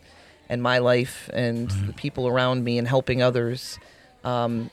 and 0.50 0.62
my 0.62 0.78
life 0.80 1.30
and 1.34 1.70
the 1.88 1.94
people 1.94 2.28
around 2.28 2.64
me 2.64 2.78
and 2.78 2.88
helping 2.88 3.22
others 3.22 3.78
um, 4.26 4.70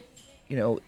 you 0.48 0.56
know 0.56 0.80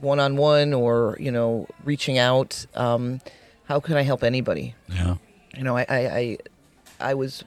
one-on-one 0.00 0.72
or 0.74 1.16
you 1.18 1.30
know 1.30 1.66
reaching 1.84 2.18
out 2.18 2.66
um, 2.74 3.20
how 3.66 3.80
can 3.80 3.96
i 3.96 4.02
help 4.02 4.22
anybody 4.24 4.74
Yeah. 4.88 5.16
you 5.56 5.62
know, 5.64 5.76
I, 5.76 5.86
I, 5.88 5.98
I, 5.98 6.38
I 7.10 7.14
was 7.14 7.44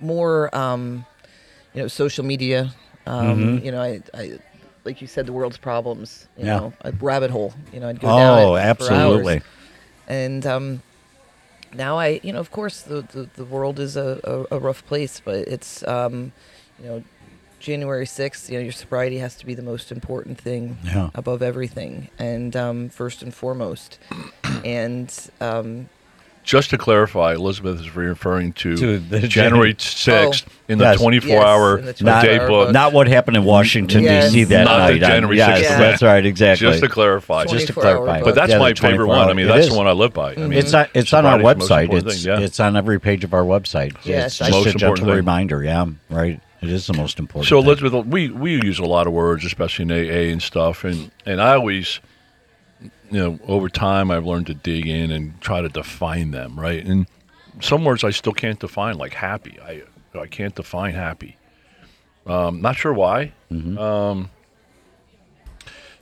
more, 0.00 0.54
um, 0.54 1.04
you 1.74 1.82
know, 1.82 1.88
social 1.88 2.24
media. 2.24 2.70
Um, 3.06 3.58
You 3.62 3.72
know, 3.72 3.80
I, 3.80 4.00
I, 4.14 4.38
like 4.84 5.00
you 5.00 5.06
said, 5.06 5.26
the 5.26 5.32
world's 5.32 5.58
problems. 5.58 6.26
You 6.36 6.44
Mm-hmm. 6.44 6.46
Yeah. 6.48 6.58
know, 6.60 6.72
a 6.82 6.92
rabbit 7.00 7.30
hole. 7.30 7.52
You 7.72 7.80
know, 7.80 7.88
I'd 7.88 8.00
go 8.00 8.08
down 8.08 8.38
Oh, 8.38 8.54
it 8.54 8.60
for 8.60 8.64
absolutely. 8.70 9.40
And 10.08 10.46
um, 10.46 10.82
now 11.74 11.98
I, 11.98 12.20
you 12.22 12.32
know, 12.32 12.40
of 12.40 12.50
course, 12.50 12.82
the 12.82 13.02
the, 13.02 13.28
the 13.36 13.44
world 13.44 13.78
is 13.78 13.96
a, 13.96 14.20
a, 14.50 14.56
a 14.56 14.58
rough 14.58 14.84
place, 14.86 15.20
but 15.24 15.46
it's, 15.48 15.86
um, 15.86 16.32
you 16.80 16.86
know, 16.88 17.02
January 17.60 18.06
sixth. 18.06 18.50
You 18.50 18.58
know, 18.58 18.62
your 18.64 18.72
sobriety 18.72 19.18
has 19.18 19.34
to 19.36 19.46
be 19.46 19.54
the 19.54 19.62
most 19.72 19.90
important 19.92 20.38
thing 20.40 20.78
Yeah. 20.84 21.10
above 21.14 21.42
everything, 21.42 22.08
and 22.18 22.54
um, 22.56 22.88
first 22.88 23.22
and 23.22 23.32
foremost. 23.34 23.98
And 24.68 25.30
um, 25.40 25.88
Just 26.44 26.70
to 26.70 26.78
clarify, 26.78 27.34
Elizabeth 27.34 27.80
is 27.80 27.94
referring 27.94 28.52
to, 28.54 28.76
To 28.76 28.98
the 28.98 29.20
January 29.28 29.74
6th 29.74 30.44
Oh. 30.46 30.52
in 30.68 30.78
the 30.78 30.84
Yes. 30.84 30.98
24 31.00 31.28
Yes, 31.30 31.44
hour 31.44 31.78
in 31.78 31.84
the 31.84 31.90
a 31.90 31.94
24 31.94 32.22
day 32.22 32.38
hour 32.38 32.48
book. 32.48 32.66
book. 32.68 32.72
Not 32.72 32.92
what 32.92 33.06
happened 33.08 33.36
in 33.36 33.44
Washington 33.44 34.02
Yes. 34.04 34.32
D.C. 34.32 34.44
that 34.44 34.64
Not 34.64 34.78
night. 34.78 35.02
on- 35.02 35.10
January 35.10 35.36
yes, 35.36 35.60
6th 35.62 35.78
that's 35.78 36.02
right. 36.02 36.24
Exactly. 36.24 36.68
Just 36.68 36.80
to 36.82 36.88
clarify. 36.88 37.44
Just 37.44 37.66
to 37.68 37.72
clarify. 37.72 38.22
but 38.22 38.34
that's 38.34 38.50
Yeah, 38.50 38.58
my 38.58 38.72
favorite 38.74 39.06
24 39.06 39.06
one. 39.06 39.28
I 39.28 39.32
mean, 39.34 39.48
hour. 39.48 39.54
that's 39.56 39.66
It 39.66 39.70
the 39.70 39.76
one 39.76 39.86
I 39.86 39.92
live 39.92 40.12
by. 40.14 40.32
I 40.32 40.36
mean, 40.36 40.52
It's 40.54 40.72
on, 40.74 40.86
it's 40.94 41.12
on 41.12 41.26
our 41.26 41.38
sobriety's 41.38 41.68
the 41.68 41.74
most 41.74 41.90
website. 41.90 41.92
It's 42.06 42.22
thing, 42.24 42.32
yeah. 42.32 42.44
it's 42.46 42.60
on 42.60 42.76
every 42.76 43.00
page 43.00 43.24
of 43.24 43.34
our 43.34 43.42
website. 43.44 43.96
Yes, 44.04 44.26
it's 44.26 44.38
just 44.38 44.50
Most 44.52 44.66
a 44.66 44.70
important 44.70 44.78
gentle 44.80 45.06
thing. 45.06 45.14
reminder. 45.16 45.62
Yeah, 45.62 45.86
right. 46.10 46.40
It 46.60 46.70
is 46.70 46.86
the 46.88 46.94
most 46.94 47.18
important. 47.20 47.48
So 47.48 47.60
thing. 47.60 47.68
Elizabeth, 47.68 48.06
we 48.06 48.30
we 48.30 48.54
use 48.64 48.78
a 48.80 48.84
lot 48.84 49.06
of 49.06 49.12
words, 49.12 49.44
especially 49.44 49.84
in 49.84 49.92
AA 49.92 50.32
and 50.32 50.42
stuff, 50.42 50.82
and 50.82 51.10
and 51.24 51.40
I 51.40 51.54
always, 51.54 52.00
you 53.10 53.18
know, 53.18 53.38
over 53.46 53.68
time 53.68 54.10
I've 54.10 54.26
learned 54.26 54.46
to 54.46 54.54
dig 54.54 54.86
in 54.86 55.10
and 55.10 55.40
try 55.40 55.60
to 55.60 55.68
define 55.68 56.30
them, 56.30 56.58
right? 56.58 56.84
And 56.84 57.06
some 57.60 57.84
words 57.84 58.04
I 58.04 58.10
still 58.10 58.32
can't 58.32 58.58
define, 58.58 58.96
like 58.98 59.14
happy. 59.14 59.58
I 59.60 59.82
I 60.18 60.26
can't 60.26 60.54
define 60.54 60.94
happy. 60.94 61.36
Um, 62.26 62.60
not 62.60 62.76
sure 62.76 62.92
why. 62.92 63.32
Um, 63.78 64.30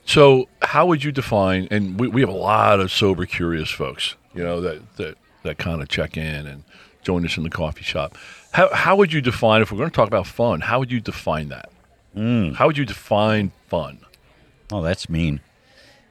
so 0.05 0.47
how 0.61 0.85
would 0.85 1.03
you 1.03 1.11
define? 1.11 1.67
And 1.71 1.99
we, 1.99 2.07
we 2.07 2.21
have 2.21 2.29
a 2.29 2.33
lot 2.33 2.79
of 2.79 2.91
sober, 2.91 3.25
curious 3.25 3.69
folks, 3.69 4.15
you 4.33 4.43
know, 4.43 4.61
that 4.61 4.95
that 4.97 5.17
that 5.43 5.57
kind 5.57 5.81
of 5.81 5.87
check 5.89 6.17
in 6.17 6.45
and 6.47 6.63
join 7.03 7.25
us 7.25 7.37
in 7.37 7.43
the 7.43 7.49
coffee 7.49 7.83
shop. 7.83 8.17
How 8.51 8.73
how 8.73 8.95
would 8.95 9.13
you 9.13 9.21
define 9.21 9.61
if 9.61 9.71
we're 9.71 9.77
going 9.77 9.89
to 9.89 9.95
talk 9.95 10.07
about 10.07 10.27
fun? 10.27 10.61
How 10.61 10.79
would 10.79 10.91
you 10.91 10.99
define 10.99 11.49
that? 11.49 11.69
How 12.53 12.65
would 12.67 12.77
you 12.77 12.85
define 12.85 13.51
fun? 13.67 13.99
oh, 14.71 14.81
that's 14.81 15.07
mean. 15.07 15.39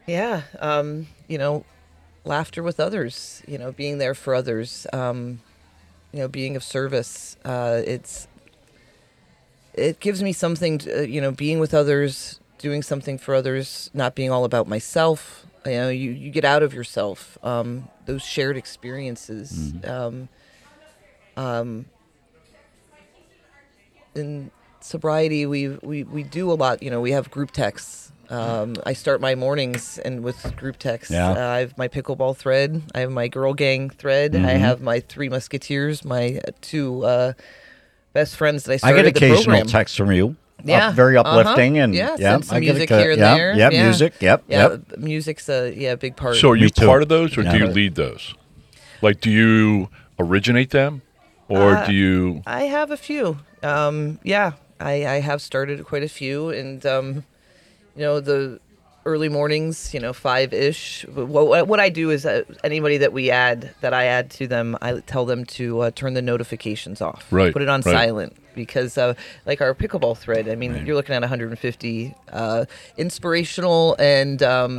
Yeah, 0.06 0.42
um, 0.60 1.08
you 1.28 1.38
know, 1.38 1.64
laughter 2.24 2.62
with 2.62 2.78
others. 2.78 3.42
You 3.46 3.58
know, 3.58 3.72
being 3.72 3.98
there 3.98 4.14
for 4.14 4.34
others. 4.34 4.86
Um, 4.92 5.40
you 6.12 6.20
know, 6.20 6.28
being 6.28 6.56
of 6.56 6.62
service. 6.62 7.36
Uh, 7.44 7.82
it's 7.84 8.28
it 9.74 10.00
gives 10.00 10.22
me 10.22 10.32
something. 10.32 10.78
To, 10.78 11.00
uh, 11.00 11.02
you 11.02 11.20
know, 11.20 11.32
being 11.32 11.58
with 11.58 11.74
others, 11.74 12.40
doing 12.58 12.82
something 12.82 13.18
for 13.18 13.34
others, 13.34 13.90
not 13.92 14.14
being 14.14 14.30
all 14.30 14.44
about 14.44 14.68
myself. 14.68 15.46
You 15.64 15.72
know, 15.72 15.88
you, 15.88 16.12
you 16.12 16.30
get 16.30 16.44
out 16.44 16.62
of 16.62 16.72
yourself. 16.72 17.36
Um, 17.42 17.88
those 18.06 18.22
shared 18.22 18.56
experiences. 18.56 19.74
Um, 19.84 20.28
um, 21.36 21.86
in 24.14 24.50
sobriety, 24.86 25.46
we, 25.46 25.68
we 25.82 26.04
we 26.04 26.22
do 26.22 26.50
a 26.50 26.54
lot. 26.54 26.82
You 26.82 26.90
know, 26.90 27.00
we 27.00 27.12
have 27.12 27.30
group 27.30 27.50
texts. 27.50 28.12
Um, 28.28 28.74
I 28.84 28.92
start 28.94 29.20
my 29.20 29.34
mornings 29.36 29.98
and 29.98 30.24
with 30.24 30.56
group 30.56 30.78
texts. 30.78 31.12
Yeah. 31.12 31.30
Uh, 31.30 31.48
I 31.48 31.58
have 31.60 31.78
my 31.78 31.86
pickleball 31.88 32.36
thread. 32.36 32.82
I 32.94 33.00
have 33.00 33.10
my 33.12 33.28
girl 33.28 33.54
gang 33.54 33.88
thread. 33.90 34.34
I 34.34 34.38
Mm-hmm. 34.38 34.60
have 34.60 34.80
my 34.80 34.98
three 35.00 35.28
musketeers. 35.28 36.04
My 36.04 36.40
uh, 36.46 36.50
two 36.60 37.04
uh, 37.04 37.32
best 38.12 38.34
friends 38.36 38.64
that 38.64 38.72
I 38.72 38.76
started. 38.78 38.98
I 38.98 39.02
get 39.02 39.16
occasional 39.16 39.64
texts 39.64 39.96
from 39.96 40.10
you. 40.12 40.34
Yeah, 40.64 40.88
Up- 40.88 40.94
very 40.94 41.16
uh-huh. 41.16 41.28
uplifting 41.38 41.78
and 41.78 41.94
Yeah, 41.94 42.16
yeah, 42.18 42.40
some 42.40 42.56
I 42.56 42.60
get 42.60 42.70
a 42.70 42.72
music 42.78 42.88
here 42.90 43.10
and 43.12 43.20
yeah, 43.20 43.34
there. 43.36 43.54
Yeah, 43.54 43.70
Yeah. 43.70 43.82
music. 43.84 44.14
Yep, 44.20 44.44
Yeah, 44.48 44.68
yep. 44.70 44.98
music's 44.98 45.48
a 45.48 45.72
yeah 45.76 45.92
a 45.92 45.96
big 45.96 46.16
part. 46.16 46.36
So 46.36 46.50
are 46.50 46.56
you 46.56 46.64
Me 46.64 46.70
too. 46.70 46.86
part 46.86 47.02
of 47.02 47.08
those, 47.08 47.36
or 47.38 47.42
Yeah. 47.42 47.52
do 47.52 47.58
you 47.58 47.66
lead 47.66 47.94
those? 47.94 48.34
Like, 49.02 49.20
do 49.20 49.30
you 49.30 49.88
originate 50.18 50.70
them, 50.70 51.02
or 51.48 51.76
Uh, 51.76 51.86
do 51.86 51.92
you? 51.92 52.42
I 52.46 52.62
have 52.64 52.90
a 52.90 52.96
few. 52.96 53.38
Um, 53.62 54.18
yeah, 54.24 54.52
I, 54.80 55.06
I 55.06 55.20
have 55.20 55.40
started 55.42 55.84
quite 55.84 56.02
a 56.02 56.08
few, 56.08 56.50
and 56.50 56.84
um, 56.86 57.24
you 57.94 58.02
know 58.02 58.20
the 58.20 58.60
early 59.06 59.28
mornings, 59.30 59.94
you 59.94 60.00
know, 60.00 60.12
five 60.12 60.52
ish. 60.52 61.06
What, 61.08 61.66
what 61.68 61.80
I 61.80 61.88
do 61.88 62.10
is 62.10 62.26
uh, 62.26 62.42
anybody 62.62 62.98
that 62.98 63.12
we 63.12 63.30
add 63.30 63.70
that 63.80 63.94
I 63.94 64.04
add 64.04 64.30
to 64.32 64.46
them, 64.46 64.76
I 64.82 65.00
tell 65.00 65.24
them 65.24 65.44
to 65.46 65.80
uh, 65.80 65.90
turn 65.92 66.12
the 66.14 66.22
notifications 66.22 67.00
off. 67.00 67.24
Right, 67.30 67.52
Put 67.52 67.62
it 67.62 67.68
on 67.68 67.80
right. 67.82 67.92
silent 67.94 68.36
because, 68.54 68.96
uh, 68.98 69.14
like 69.44 69.60
our 69.60 69.74
pickleball 69.74 70.16
thread. 70.16 70.48
I 70.48 70.54
mean, 70.54 70.84
you're 70.86 70.94
looking 70.96 71.14
at 71.14 71.20
150 71.22 72.14
uh, 72.32 72.64
inspirational 72.96 73.94
and 73.98 74.42
um, 74.42 74.78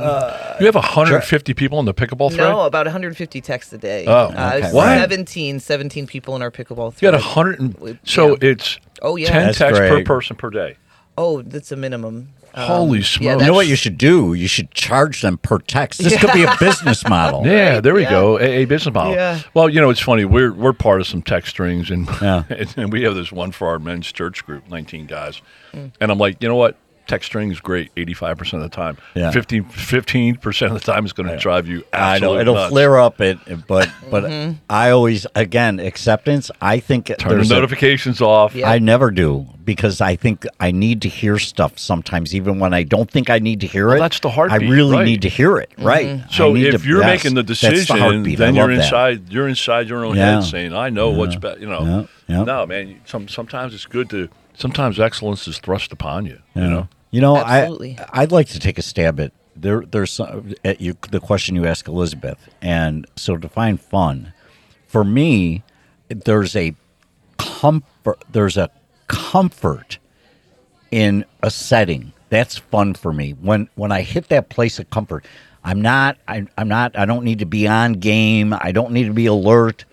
You 0.60 0.66
have 0.66 0.74
150 0.74 1.54
people 1.54 1.78
in 1.80 1.84
the 1.86 1.94
pickleball 1.94 2.30
thread. 2.32 2.48
no, 2.50 2.62
about 2.62 2.86
150 2.86 3.40
texts 3.40 3.72
a 3.72 3.78
day. 3.78 4.04
Oh, 4.06 4.12
uh, 4.12 4.52
okay. 4.56 4.72
What? 4.72 4.98
17, 4.98 5.60
17 5.60 6.06
people 6.06 6.36
in 6.36 6.42
our 6.42 6.50
pickleball 6.50 6.92
You 7.00 7.10
thread. 7.10 7.12
got 7.12 7.20
100. 7.22 7.60
And, 7.60 7.98
so 8.04 8.30
yeah. 8.30 8.36
it's 8.50 8.78
Oh, 9.00 9.16
yeah. 9.16 9.28
10 9.30 9.46
That's 9.46 9.58
texts 9.58 9.78
per 9.80 10.02
person 10.04 10.36
per 10.36 10.50
day. 10.50 10.76
Oh, 11.16 11.42
that's 11.42 11.72
a 11.72 11.76
minimum. 11.76 12.28
Um, 12.58 12.66
Holy 12.66 12.98
yeah, 12.98 13.04
smokes! 13.04 13.40
You 13.42 13.46
know 13.46 13.52
what 13.54 13.66
you 13.68 13.76
should 13.76 13.96
do? 13.98 14.34
You 14.34 14.48
should 14.48 14.70
charge 14.72 15.22
them 15.22 15.38
per 15.38 15.58
text. 15.58 16.02
This 16.02 16.18
could 16.18 16.32
be 16.32 16.42
a 16.42 16.54
business 16.58 17.06
model. 17.08 17.46
Yeah, 17.46 17.74
Right, 17.74 17.80
there 17.82 17.94
we 17.94 18.02
yeah. 18.02 18.10
go. 18.10 18.38
A, 18.38 18.42
a 18.42 18.64
business 18.64 18.92
model. 18.92 19.14
Yeah. 19.14 19.40
Well, 19.54 19.68
you 19.68 19.80
know, 19.80 19.90
it's 19.90 20.00
funny. 20.00 20.24
We're 20.24 20.52
we're 20.52 20.72
part 20.72 21.00
of 21.00 21.06
some 21.06 21.22
text 21.22 21.50
strings, 21.50 21.90
and 21.90 22.08
Yeah. 22.20 22.42
and 22.76 22.92
we 22.92 23.02
have 23.02 23.14
this 23.14 23.30
one 23.30 23.52
for 23.52 23.68
our 23.68 23.78
men's 23.78 24.10
church 24.10 24.44
group, 24.44 24.68
19 24.68 25.06
guys. 25.06 25.40
Mm. 25.72 25.92
And 26.00 26.10
I'm 26.10 26.18
like, 26.18 26.42
you 26.42 26.48
know 26.48 26.56
what? 26.56 26.76
Text 27.08 27.26
string 27.26 27.50
is 27.50 27.58
great 27.58 27.92
85% 27.96 28.52
of 28.54 28.60
the 28.60 28.68
time. 28.68 28.96
Yeah. 29.16 29.30
15 29.32 30.36
percent 30.36 30.72
of 30.72 30.80
the 30.80 30.92
time 30.92 31.04
is 31.04 31.12
going 31.12 31.28
to 31.28 31.36
drive 31.38 31.66
you 31.66 31.82
I 31.92 32.16
absolutely 32.16 32.36
know 32.36 32.40
it'll 32.42 32.54
nuts. 32.54 32.70
flare 32.70 32.98
up 33.00 33.20
it, 33.20 33.38
but 33.66 33.90
but 34.10 34.24
Mm-hmm. 34.24 34.52
I 34.68 34.90
always 34.90 35.26
again 35.34 35.80
acceptance. 35.80 36.50
I 36.60 36.78
think 36.80 37.06
Turn 37.06 37.16
the 37.30 37.34
there's 37.36 37.50
a- 37.50 37.54
notifications 37.54 38.20
off. 38.20 38.54
Yeah. 38.54 38.68
I 38.70 38.78
never 38.78 39.10
do 39.10 39.46
because 39.64 40.00
I 40.02 40.16
think 40.16 40.46
I 40.60 40.70
need 40.70 41.02
to 41.02 41.08
hear 41.08 41.38
stuff 41.38 41.78
sometimes, 41.78 42.34
even 42.34 42.58
when 42.58 42.72
I 42.74 42.82
don't 42.82 43.10
think 43.10 43.30
I 43.30 43.38
need 43.38 43.60
to 43.62 43.66
hear 43.66 43.94
it. 43.94 43.98
that's 44.00 44.20
the 44.20 44.30
heartbeat. 44.30 44.68
I 44.68 44.70
really 44.70 44.96
right. 44.96 45.04
need 45.04 45.22
to 45.22 45.28
hear 45.28 45.56
it, 45.58 45.70
right? 45.78 46.22
So 46.30 46.50
I 46.50 46.52
need 46.52 46.74
if 46.74 46.82
to- 46.82 46.88
you're 46.88 47.00
yes, 47.02 47.24
making 47.24 47.34
the 47.36 47.42
that's 47.42 47.60
the 47.62 47.70
decision, 47.70 48.22
then 48.34 48.54
you're 48.54 48.66
love 48.68 48.76
that. 48.76 48.84
inside. 48.84 49.32
You're 49.32 49.48
inside 49.48 49.88
your 49.88 50.04
own 50.04 50.16
Yeah. 50.16 50.36
head, 50.40 50.44
saying, 50.44 50.74
"I 50.74 50.90
know 50.90 51.08
what's 51.10 51.36
better." 51.36 51.58
You 51.58 51.68
know, 51.68 52.06
Yeah, 52.28 52.36
yeah. 52.38 52.44
no, 52.44 52.66
man. 52.66 53.00
Some 53.06 53.28
sometimes 53.28 53.72
it's 53.74 53.86
good 53.86 54.10
to. 54.10 54.28
Sometimes 54.54 54.98
excellence 54.98 55.46
is 55.46 55.58
thrust 55.58 55.92
upon 55.92 56.26
you. 56.26 56.38
You 56.54 56.62
know. 56.62 56.88
You 57.10 57.20
know, 57.20 57.36
Absolutely. 57.36 57.98
I 57.98 58.22
I'd 58.22 58.32
like 58.32 58.48
to 58.48 58.58
take 58.58 58.78
a 58.78 58.82
stab 58.82 59.18
at 59.20 59.32
there. 59.56 59.80
There's 59.80 60.12
some, 60.12 60.54
at 60.64 60.80
you 60.80 60.96
the 61.10 61.20
question 61.20 61.56
you 61.56 61.66
asked 61.66 61.88
Elizabeth, 61.88 62.48
and 62.60 63.06
so 63.16 63.36
to 63.36 63.48
find 63.48 63.80
fun. 63.80 64.32
For 64.86 65.04
me, 65.04 65.62
there's 66.08 66.54
a 66.56 66.74
comfort. 67.38 68.24
There's 68.30 68.56
a 68.56 68.70
comfort 69.06 69.98
in 70.90 71.24
a 71.42 71.50
setting 71.50 72.12
that's 72.30 72.58
fun 72.58 72.94
for 72.94 73.12
me. 73.12 73.32
When 73.32 73.68
when 73.74 73.92
I 73.92 74.02
hit 74.02 74.28
that 74.28 74.48
place 74.48 74.78
of 74.78 74.90
comfort, 74.90 75.26
I'm 75.64 75.80
not. 75.80 76.18
I, 76.26 76.46
I'm 76.56 76.68
not. 76.68 76.96
I 76.98 77.06
don't 77.06 77.24
need 77.24 77.38
to 77.40 77.46
be 77.46 77.66
on 77.66 77.94
game. 77.94 78.52
I 78.52 78.72
don't 78.72 78.92
need 78.92 79.04
to 79.04 79.12
be 79.12 79.26
alert. 79.26 79.84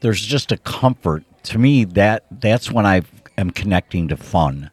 There's 0.00 0.24
just 0.24 0.52
a 0.52 0.56
comfort 0.58 1.24
to 1.44 1.58
me 1.58 1.84
that 1.84 2.24
that's 2.30 2.70
when 2.70 2.86
I 2.86 3.02
am 3.38 3.50
connecting 3.50 4.08
to 4.08 4.16
fun 4.16 4.70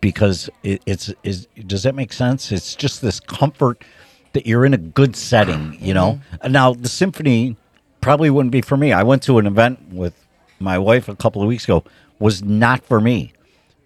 because 0.00 0.50
it, 0.62 0.82
it's 0.86 1.12
is 1.22 1.46
does 1.66 1.82
that 1.82 1.94
make 1.94 2.12
sense? 2.12 2.52
It's 2.52 2.74
just 2.74 3.02
this 3.02 3.20
comfort 3.20 3.84
that 4.32 4.46
you're 4.46 4.64
in 4.64 4.74
a 4.74 4.78
good 4.78 5.16
setting, 5.16 5.76
you 5.80 5.94
know. 5.94 6.20
Mm-hmm. 6.32 6.52
Now 6.52 6.74
the 6.74 6.88
symphony 6.88 7.56
probably 8.00 8.30
wouldn't 8.30 8.52
be 8.52 8.60
for 8.60 8.76
me. 8.76 8.92
I 8.92 9.02
went 9.02 9.22
to 9.24 9.38
an 9.38 9.46
event 9.46 9.92
with 9.92 10.14
my 10.60 10.78
wife 10.78 11.08
a 11.08 11.16
couple 11.16 11.42
of 11.42 11.48
weeks 11.48 11.64
ago. 11.64 11.84
Was 12.18 12.42
not 12.42 12.84
for 12.84 13.00
me, 13.00 13.32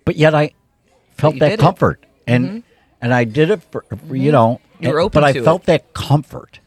but 0.05 0.17
yet 0.17 0.35
I 0.35 0.53
felt 1.17 1.39
that 1.39 1.49
did 1.51 1.61
it. 1.61 1.63
comfort 1.63 2.05
and 2.27 2.47
mm-hmm. 2.47 2.59
and 3.01 3.15
I 3.15 3.25
did 3.25 3.51
it 3.51 3.63
for, 3.63 3.85
for, 3.89 4.15
you 4.15 4.25
mm-hmm. 4.25 4.33
know. 4.33 4.61
You 4.81 4.91
were 4.91 4.99
and- 4.99 5.07
open 5.07 5.23
but 5.23 5.25
I 5.25 5.33
felt 5.33 5.63
it. 5.63 5.67
that 5.67 5.95
comfort, 5.95 6.61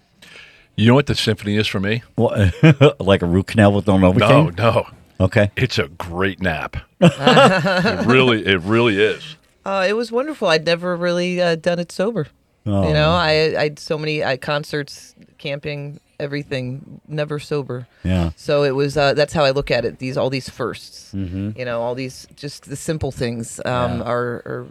You 0.76 0.88
know 0.88 0.96
what 0.96 1.06
the 1.06 1.16
symphony 1.16 1.56
is 1.56 1.68
for 1.68 1.80
me? 1.80 2.04
well, 2.18 2.52
like 3.00 3.22
a 3.22 3.26
root 3.26 3.48
canal 3.48 3.74
with 3.74 3.88
no 3.88 3.98
No, 3.98 4.50
no. 4.50 4.88
Okay. 5.22 5.52
It's 5.56 5.78
a 5.80 5.88
great 5.88 6.42
nap. 6.42 6.78
it 7.02 8.06
really, 8.06 8.46
it 8.46 8.60
really 8.62 9.02
is. 9.02 9.38
Uh, 9.66 9.86
it 9.88 9.94
was 9.94 10.12
wonderful. 10.12 10.48
I'd 10.48 10.66
never 10.66 10.96
really 10.96 11.40
uh, 11.42 11.56
done 11.56 11.80
it 11.80 11.92
sober. 11.92 12.28
Oh. 12.66 12.88
You 12.88 12.94
know, 12.94 13.12
I 13.12 13.56
I 13.58 13.64
had 13.64 13.80
so 13.80 13.98
many 13.98 14.24
I, 14.24 14.38
concerts, 14.38 15.16
camping, 15.38 16.00
everything, 16.20 17.02
never 17.08 17.40
sober. 17.40 17.88
Yeah. 18.04 18.32
So 18.36 18.64
it 18.64 18.72
was. 18.72 18.98
Uh, 18.98 19.14
that's 19.14 19.34
how 19.34 19.44
I 19.44 19.52
look 19.52 19.72
at 19.72 19.86
it. 19.86 20.00
These 20.00 20.18
all 20.18 20.30
these 20.30 20.50
1sts 20.50 21.14
Mm-hmm. 21.14 21.60
You 21.60 21.66
know, 21.66 21.82
all 21.82 21.94
these 21.96 22.28
just 22.36 22.70
the 22.70 22.76
simple 22.76 23.12
things 23.12 23.60
um, 23.66 24.00
Yeah. 24.00 24.04
are 24.06 24.34
are 24.46 24.66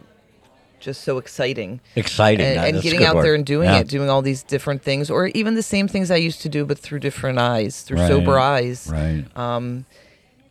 just 0.79 1.01
so 1.03 1.17
exciting. 1.19 1.79
Exciting. 1.95 2.45
And, 2.45 2.75
and 2.75 2.81
getting 2.81 3.03
out 3.03 3.15
word. 3.15 3.25
there 3.25 3.35
and 3.35 3.45
doing 3.45 3.69
Yeah. 3.69 3.79
it, 3.79 3.87
doing 3.87 4.09
all 4.09 4.21
these 4.23 4.41
different 4.43 4.81
things, 4.81 5.09
or 5.11 5.27
even 5.27 5.53
the 5.55 5.63
same 5.63 5.87
things 5.87 6.09
I 6.11 6.15
used 6.17 6.41
to 6.41 6.49
do, 6.49 6.65
but 6.65 6.79
through 6.79 6.99
different 6.99 7.37
eyes, 7.39 7.81
through 7.83 7.99
Right. 7.99 8.07
sober 8.09 8.39
eyes. 8.39 8.87
Right. 8.91 9.25
Um, 9.37 9.85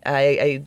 I, 0.06 0.64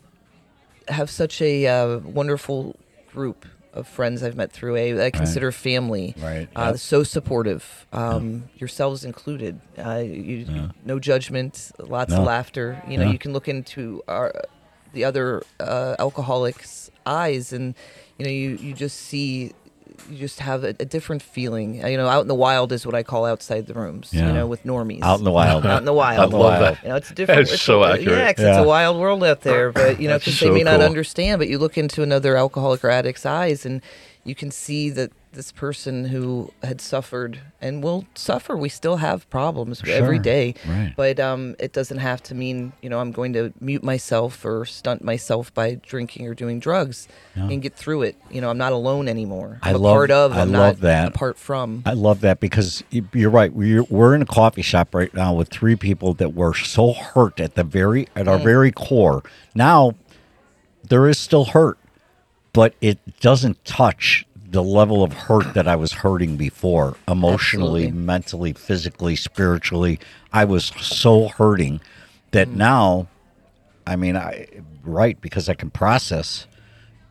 I 0.88 0.92
have 0.92 1.10
such 1.10 1.40
a 1.42 1.66
uh, 1.66 1.98
wonderful 1.98 2.76
group 3.12 3.46
of 3.72 3.88
friends 3.88 4.22
I've 4.22 4.36
met 4.36 4.52
through 4.52 4.76
a 4.76 5.06
I 5.06 5.10
consider 5.10 5.50
family. 5.50 6.14
Right, 6.18 6.48
Uh, 6.54 6.68
yep. 6.72 6.78
So 6.78 7.02
supportive, 7.02 7.86
um, 7.92 8.44
yourselves 8.56 9.04
included. 9.04 9.60
Uh, 9.76 9.98
you, 9.98 10.70
No 10.84 10.98
judgment, 11.00 11.72
lots 11.78 12.12
No. 12.12 12.18
of 12.20 12.24
laughter. 12.26 12.80
You 12.88 12.98
know, 12.98 13.04
Yeah. 13.06 13.12
you 13.12 13.18
can 13.18 13.32
look 13.32 13.48
into 13.48 14.02
our 14.06 14.32
the 14.92 15.04
other 15.04 15.42
uh, 15.58 15.96
alcoholics' 15.98 16.88
eyes, 17.04 17.52
and 17.52 17.74
you 18.18 18.24
know, 18.24 18.30
you 18.30 18.50
you 18.60 18.74
just 18.74 18.96
see. 19.00 19.52
You 20.10 20.18
just 20.18 20.40
have 20.40 20.64
a, 20.64 20.68
a 20.80 20.84
different 20.84 21.22
feeling. 21.22 21.82
Uh, 21.84 21.88
You 21.88 21.96
know, 21.96 22.08
out 22.08 22.22
in 22.22 22.28
the 22.28 22.34
wild 22.34 22.72
is 22.72 22.84
what 22.84 22.94
I 22.94 23.02
call 23.02 23.24
outside 23.24 23.66
the 23.66 23.74
rooms. 23.74 24.10
Yeah. 24.12 24.26
You 24.28 24.32
know, 24.32 24.46
with 24.46 24.64
normies. 24.64 25.02
Out 25.02 25.18
in 25.18 25.24
the 25.24 25.30
wild. 25.30 25.64
Out 25.64 25.78
in 25.78 25.84
the 25.84 25.92
wild. 25.92 26.18
Out 26.20 26.24
in 26.26 26.30
the 26.30 26.36
wild. 26.38 26.62
that. 26.62 26.82
You 26.82 26.88
know, 26.90 26.96
it's 26.96 27.10
a 27.10 27.14
different. 27.14 27.38
That's 27.40 27.52
it's 27.54 27.62
so 27.62 27.82
a, 27.84 27.92
accurate. 27.94 28.18
Yeah, 28.18 28.32
'cause 28.32 28.42
Yeah. 28.44 28.50
it's 28.58 28.64
a 28.64 28.68
wild 28.68 28.98
world 29.00 29.22
out 29.24 29.42
there. 29.42 29.72
But 29.72 30.00
you 30.00 30.08
know, 30.08 30.18
because 30.18 30.38
so 30.38 30.46
they 30.46 30.50
may 30.54 30.62
not 30.64 30.80
understand. 30.80 31.38
But 31.38 31.48
you 31.48 31.58
look 31.58 31.78
into 31.78 32.02
another 32.02 32.36
alcoholic 32.36 32.84
or 32.84 32.90
addict's 32.90 33.24
eyes, 33.24 33.64
and 33.64 33.80
you 34.24 34.34
can 34.34 34.50
see 34.50 34.90
that 34.90 35.12
this 35.34 35.52
person 35.52 36.06
who 36.06 36.52
had 36.62 36.80
suffered 36.80 37.40
and 37.60 37.82
will 37.82 38.06
suffer. 38.14 38.56
We 38.56 38.68
still 38.68 38.96
have 38.96 39.28
problems 39.30 39.82
every 39.86 40.16
Sure. 40.16 40.22
day. 40.22 40.54
Right. 40.66 40.94
But 40.96 41.20
um, 41.20 41.54
it 41.58 41.72
doesn't 41.72 41.98
have 41.98 42.22
to 42.24 42.34
mean 42.34 42.72
you 42.82 42.88
know 42.88 43.00
I'm 43.00 43.12
going 43.12 43.32
to 43.34 43.52
mute 43.60 43.82
myself 43.84 44.44
or 44.44 44.64
stunt 44.64 45.04
myself 45.04 45.52
by 45.52 45.74
drinking 45.74 46.26
or 46.26 46.34
doing 46.34 46.58
drugs 46.60 47.06
and 47.34 47.60
get 47.60 47.74
through 47.74 48.02
it. 48.02 48.16
You 48.30 48.40
know, 48.40 48.48
I'm 48.50 48.58
not 48.58 48.72
alone 48.72 49.08
anymore. 49.08 49.58
I 49.62 49.70
I'm 49.70 49.74
a 49.76 49.78
love- 49.78 49.94
part 49.94 50.10
of. 50.10 50.32
I 50.32 50.40
I'm 50.42 50.52
love 50.52 50.76
not 50.76 50.80
that. 50.82 51.08
Apart 51.08 51.38
from. 51.38 51.82
I 51.84 51.92
love 51.92 52.20
that 52.22 52.40
because 52.40 52.82
you're 53.12 53.30
right. 53.30 53.52
We're, 53.52 53.82
we're 53.84 54.14
in 54.14 54.22
a 54.22 54.26
coffee 54.26 54.62
shop 54.62 54.94
right 54.94 55.12
now 55.14 55.34
with 55.34 55.48
three 55.48 55.76
people 55.76 56.14
that 56.14 56.34
were 56.34 56.54
so 56.54 56.92
hurt 56.92 57.40
at 57.40 57.54
the 57.54 57.64
very 57.64 58.08
at 58.16 58.26
Mm. 58.26 58.28
our 58.30 58.38
very 58.38 58.72
core. 58.72 59.22
Now 59.54 59.92
there 60.88 61.08
is 61.08 61.18
still 61.18 61.46
hurt, 61.46 61.78
but 62.52 62.74
it 62.80 62.98
doesn't 63.20 63.64
touch 63.64 64.26
the 64.54 64.62
level 64.62 65.02
of 65.02 65.12
hurt 65.12 65.52
that 65.54 65.68
I 65.68 65.76
was 65.76 65.92
hurting 65.92 66.36
before, 66.36 66.96
emotionally, 67.08 67.82
Absolutely. 67.88 67.90
mentally, 68.06 68.52
physically, 68.54 69.16
spiritually. 69.16 69.98
I 70.32 70.44
was 70.44 70.66
so 70.80 71.28
hurting 71.28 71.80
that 72.30 72.48
Mm. 72.48 72.56
now, 72.56 73.08
I 73.86 73.96
mean, 73.96 74.16
I 74.16 74.46
right 74.84 75.20
because 75.20 75.48
I 75.48 75.54
can 75.54 75.70
process. 75.70 76.46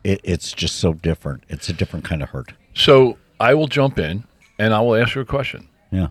It, 0.02 0.20
it's 0.24 0.52
just 0.52 0.76
so 0.76 0.92
different. 0.94 1.44
It's 1.48 1.68
a 1.68 1.72
different 1.72 2.04
kind 2.04 2.22
of 2.22 2.30
hurt. 2.30 2.52
So 2.74 3.16
I 3.38 3.54
will 3.54 3.68
jump 3.68 3.98
in 3.98 4.24
and 4.58 4.74
I 4.74 4.80
will 4.80 4.96
ask 4.96 5.14
you 5.14 5.20
a 5.20 5.24
question. 5.26 5.68
Yeah. 5.90 6.08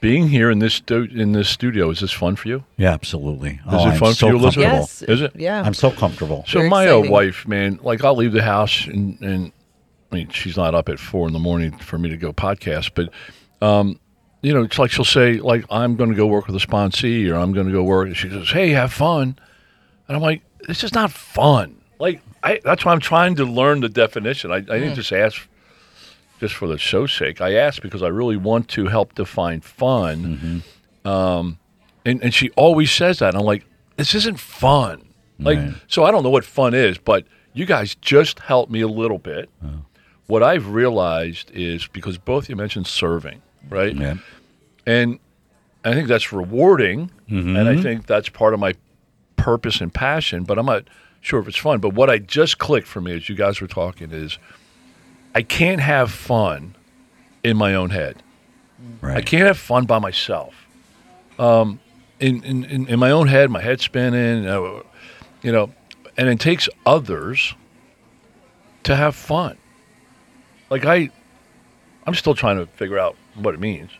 Being 0.00 0.28
here 0.28 0.50
in 0.50 0.58
this 0.58 0.74
stu- 0.74 1.08
in 1.14 1.30
this 1.32 1.48
studio 1.48 1.90
is 1.90 2.00
this 2.00 2.10
fun 2.12 2.34
for 2.34 2.48
you? 2.48 2.64
Yeah, 2.76 2.92
absolutely. 2.92 3.50
Is 3.52 3.72
it 3.72 3.76
I'm 3.76 3.98
fun 3.98 4.10
for 4.10 4.14
so 4.14 4.26
you, 4.28 4.36
Elizabeth? 4.36 4.70
comfortable. 4.70 4.78
Yes. 4.80 5.02
Is 5.02 5.20
it? 5.22 5.32
Yeah. 5.36 5.62
I'm 5.62 5.74
so 5.74 5.90
comfortable. 5.92 6.44
So 6.48 6.58
Very 6.58 6.70
my 6.70 6.88
uh, 6.88 6.96
exciting. 6.98 7.10
wife, 7.12 7.46
man, 7.46 7.78
like 7.82 8.02
I'll 8.04 8.16
leave 8.16 8.32
the 8.32 8.42
house 8.42 8.86
and 8.86 9.20
and 9.20 9.52
I 10.12 10.16
mean 10.16 10.28
she's 10.28 10.56
not 10.56 10.74
up 10.74 10.88
at 10.88 10.98
four 10.98 11.26
in 11.26 11.32
the 11.32 11.38
morning 11.38 11.72
for 11.78 11.98
me 11.98 12.10
to 12.10 12.16
go 12.16 12.32
podcast, 12.32 12.90
but 12.94 13.10
um, 13.66 13.98
you 14.42 14.52
know, 14.52 14.62
it's 14.64 14.78
like 14.78 14.90
she'll 14.90 15.04
say 15.04 15.34
like 15.38 15.64
I'm 15.70 15.96
going 15.96 16.10
to 16.10 16.16
go 16.16 16.26
work 16.26 16.46
with 16.46 16.56
a 16.56 16.66
sponsee 16.66 17.30
or 17.30 17.36
I'm 17.36 17.52
going 17.52 17.66
to 17.66 17.72
go 17.72 17.82
work. 17.82 18.08
And 18.08 18.16
she 18.16 18.28
says, 18.28 18.50
"Hey, 18.50 18.70
have 18.70 18.92
fun," 18.92 19.38
and 20.08 20.16
I'm 20.16 20.22
like, 20.22 20.42
"This 20.66 20.82
is 20.84 20.92
not 20.92 21.10
fun." 21.12 21.80
Like 21.98 22.20
I, 22.42 22.60
that's 22.64 22.84
why 22.84 22.92
I'm 22.92 23.00
trying 23.00 23.36
to 23.36 23.44
learn 23.44 23.80
the 23.80 23.88
definition. 23.88 24.50
I, 24.50 24.56
I 24.56 24.60
didn't 24.60 24.96
just 24.96 25.12
ask 25.12 25.48
just 26.40 26.54
for 26.54 26.66
the 26.66 26.76
show's 26.76 27.12
sake. 27.12 27.40
I 27.40 27.54
asked 27.54 27.82
because 27.82 28.02
I 28.02 28.08
really 28.08 28.36
want 28.36 28.68
to 28.70 28.86
help 28.86 29.14
define 29.14 29.60
fun. 29.60 30.62
Um, 31.04 31.58
and 32.04 32.22
and 32.22 32.34
she 32.34 32.50
always 32.50 32.90
says 32.90 33.20
that. 33.20 33.28
And 33.28 33.38
I'm 33.38 33.44
like, 33.44 33.64
this 33.96 34.14
isn't 34.14 34.40
fun. 34.40 35.08
Like, 35.38 35.58
Right. 35.58 35.74
so 35.88 36.04
I 36.04 36.10
don't 36.10 36.22
know 36.24 36.30
what 36.30 36.44
fun 36.44 36.74
is, 36.74 36.98
but 36.98 37.24
you 37.54 37.64
guys 37.64 37.94
just 37.94 38.40
helped 38.40 38.70
me 38.72 38.80
a 38.80 38.88
little 38.88 39.18
bit. 39.18 39.48
What 40.26 40.42
I've 40.42 40.68
realized 40.68 41.50
is 41.52 41.86
because 41.86 42.16
both 42.18 42.48
you 42.48 42.56
mentioned 42.56 42.86
serving, 42.86 43.42
right? 43.68 43.94
Yeah. 43.94 44.14
And 44.86 45.18
I 45.84 45.94
think 45.94 46.08
that's 46.08 46.32
rewarding, 46.32 47.10
and 47.28 47.46
Mm-hmm. 47.56 47.78
I 47.78 47.82
think 47.82 48.06
that's 48.06 48.28
part 48.28 48.54
of 48.54 48.60
my 48.60 48.74
purpose 49.36 49.80
and 49.80 49.92
passion. 49.92 50.44
But 50.44 50.58
I'm 50.58 50.66
not 50.66 50.84
sure 51.20 51.40
if 51.40 51.48
it's 51.48 51.56
fun. 51.56 51.80
But 51.80 51.94
what 51.94 52.10
I 52.10 52.18
just 52.18 52.58
clicked 52.58 52.86
for 52.86 53.00
me 53.00 53.16
as 53.16 53.28
you 53.28 53.34
guys 53.34 53.60
were 53.60 53.66
talking 53.66 54.10
is, 54.12 54.38
I 55.34 55.42
can't 55.42 55.80
have 55.80 56.10
fun 56.10 56.76
in 57.42 57.56
my 57.56 57.74
own 57.74 57.90
head. 57.90 58.22
Right. 59.00 59.16
I 59.16 59.22
can't 59.22 59.46
have 59.46 59.58
fun 59.58 59.86
by 59.86 59.98
myself. 59.98 60.54
Um, 61.38 61.80
in, 62.20 62.42
in, 62.44 62.64
in, 62.64 62.86
in 62.86 62.98
my 62.98 63.10
own 63.10 63.26
head, 63.28 63.50
my 63.50 63.62
head 63.62 63.80
spinning, 63.80 64.44
you 64.44 65.52
know, 65.52 65.72
and 66.16 66.28
it 66.28 66.38
takes 66.38 66.68
others 66.86 67.54
to 68.84 68.94
have 68.94 69.14
fun. 69.16 69.56
Like 70.72 70.86
I, 70.86 71.10
I'm 72.06 72.14
still 72.14 72.34
trying 72.34 72.56
to 72.56 72.64
figure 72.64 72.98
out 72.98 73.14
what 73.34 73.52
it 73.52 73.60
means. 73.60 73.90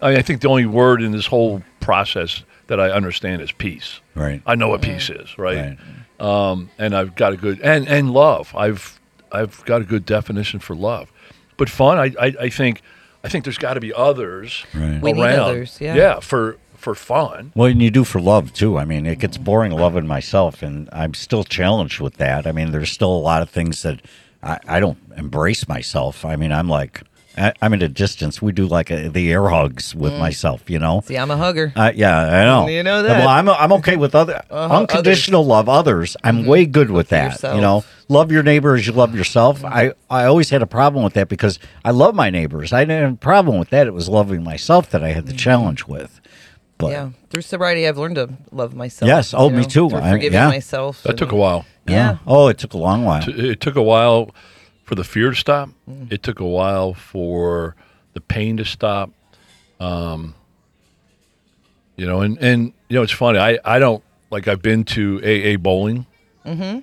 I, 0.00 0.10
mean, 0.10 0.18
I 0.18 0.22
think 0.22 0.40
the 0.40 0.48
only 0.48 0.64
word 0.64 1.02
in 1.02 1.12
this 1.12 1.26
whole 1.26 1.62
process 1.80 2.42
that 2.68 2.80
I 2.80 2.90
understand 2.90 3.42
is 3.42 3.52
peace. 3.52 4.00
Right. 4.14 4.40
I 4.46 4.54
know 4.54 4.68
what 4.68 4.80
peace 4.80 5.10
is, 5.10 5.36
right? 5.36 5.76
Right. 6.18 6.26
Um, 6.26 6.70
and 6.78 6.96
I've 6.96 7.14
got 7.16 7.34
a 7.34 7.36
good 7.36 7.60
and 7.60 7.86
and 7.86 8.12
love. 8.12 8.54
I've 8.56 8.98
I've 9.30 9.62
got 9.66 9.82
a 9.82 9.84
good 9.84 10.06
definition 10.06 10.58
for 10.58 10.74
love, 10.74 11.12
but 11.58 11.68
fun. 11.68 11.98
I 11.98 12.14
I, 12.18 12.34
I 12.40 12.48
think 12.48 12.80
I 13.22 13.28
think 13.28 13.44
there's 13.44 13.58
got 13.58 13.74
to 13.74 13.80
be 13.80 13.92
others 13.92 14.64
Right. 14.74 15.02
We 15.02 15.12
need 15.12 15.22
around. 15.22 15.38
others, 15.40 15.78
yeah. 15.82 15.94
yeah, 15.94 16.20
for 16.20 16.56
for 16.76 16.94
fun. 16.94 17.52
Well, 17.54 17.68
and 17.68 17.82
you 17.82 17.90
do 17.90 18.04
for 18.04 18.22
love 18.22 18.54
too. 18.54 18.78
I 18.78 18.86
mean, 18.86 19.04
it 19.04 19.18
gets 19.18 19.36
boring 19.36 19.72
loving 19.72 20.06
myself, 20.06 20.62
and 20.62 20.88
I'm 20.92 21.12
still 21.12 21.44
challenged 21.44 22.00
with 22.00 22.14
that. 22.14 22.46
I 22.46 22.52
mean, 22.52 22.70
there's 22.70 22.90
still 22.90 23.12
a 23.12 23.20
lot 23.20 23.42
of 23.42 23.50
things 23.50 23.82
that 23.82 24.00
I, 24.42 24.58
I 24.66 24.80
don't 24.80 24.98
embrace 25.16 25.68
myself. 25.68 26.24
I 26.24 26.36
mean, 26.36 26.52
I'm 26.52 26.68
like, 26.68 27.02
I, 27.36 27.52
I'm 27.62 27.72
at 27.72 27.82
a 27.82 27.88
distance. 27.88 28.42
We 28.42 28.52
do 28.52 28.66
like 28.66 28.90
a, 28.90 29.08
the 29.08 29.32
air 29.32 29.48
hugs 29.48 29.94
with 29.94 30.12
myself, 30.18 30.68
you 30.68 30.78
know. 30.78 31.02
See, 31.06 31.16
I'm 31.16 31.30
a 31.30 31.36
hugger. 31.36 31.72
Uh, 31.74 31.90
yeah, 31.94 32.18
I 32.18 32.44
know. 32.44 32.66
You 32.68 32.82
know 32.82 33.02
that. 33.02 33.20
Well, 33.20 33.28
I'm 33.28 33.48
I'm 33.48 33.72
okay 33.74 33.96
with 33.96 34.14
other 34.14 34.42
Uh-huh, 34.50 34.80
unconditional 34.80 35.44
love 35.46 35.68
others. 35.68 36.16
I'm 36.24 36.44
way 36.44 36.66
good 36.66 36.90
with 36.90 37.08
that. 37.08 37.32
yourself. 37.32 37.54
You 37.54 37.62
know, 37.62 37.84
love 38.08 38.30
your 38.32 38.42
neighbor 38.42 38.74
as 38.74 38.86
you 38.86 38.92
love 38.92 39.14
yourself. 39.14 39.64
I 39.64 39.92
I 40.10 40.24
always 40.24 40.50
had 40.50 40.60
a 40.60 40.66
problem 40.66 41.04
with 41.04 41.14
that 41.14 41.28
because 41.28 41.58
I 41.84 41.90
love 41.92 42.14
my 42.14 42.28
neighbors. 42.28 42.72
I 42.72 42.84
didn't 42.84 43.02
have 43.02 43.12
a 43.14 43.16
problem 43.16 43.58
with 43.58 43.70
that. 43.70 43.86
It 43.86 43.94
was 43.94 44.08
loving 44.10 44.42
myself 44.44 44.90
that 44.90 45.02
I 45.02 45.12
had 45.12 45.26
the 45.26 45.32
challenge 45.32 45.86
with. 45.86 46.20
But 46.82 46.90
yeah, 46.92 47.10
through 47.30 47.42
sobriety, 47.42 47.86
I've 47.88 47.98
learned 47.98 48.16
to 48.16 48.30
love 48.50 48.74
myself. 48.74 49.06
Yes, 49.06 49.34
oh, 49.34 49.48
you 49.50 49.56
me 49.56 49.64
too. 49.64 49.88
through 49.88 50.00
I- 50.00 50.10
forgiving 50.10 50.34
yeah. 50.34 50.48
myself. 50.48 51.02
That 51.02 51.10
and- 51.10 51.18
took 51.18 51.32
a 51.32 51.36
while. 51.36 51.64
Yeah. 51.86 52.18
Oh, 52.26 52.48
it 52.48 52.58
took 52.58 52.74
a 52.74 52.78
long 52.78 53.04
while. 53.04 53.22
It 53.28 53.60
took 53.60 53.74
a 53.74 53.82
while 53.82 54.34
for 54.84 54.94
the 54.94 55.02
fear 55.02 55.30
to 55.30 55.36
stop. 55.36 55.70
Mm. 55.90 56.12
It 56.12 56.22
took 56.22 56.38
a 56.38 56.46
while 56.46 56.94
for 56.94 57.74
the 58.12 58.20
pain 58.20 58.56
to 58.58 58.64
stop. 58.64 59.10
Um, 59.80 60.34
you 61.96 62.06
know, 62.06 62.20
and 62.20 62.38
and 62.38 62.72
you 62.88 62.96
know, 62.96 63.02
it's 63.02 63.12
funny. 63.12 63.38
I 63.38 63.58
I 63.64 63.78
don't 63.80 64.02
like. 64.30 64.46
I've 64.46 64.62
been 64.62 64.84
to 64.84 65.20
AA 65.24 65.56
bowling. 65.56 66.06
Mm-hmm. 66.46 66.80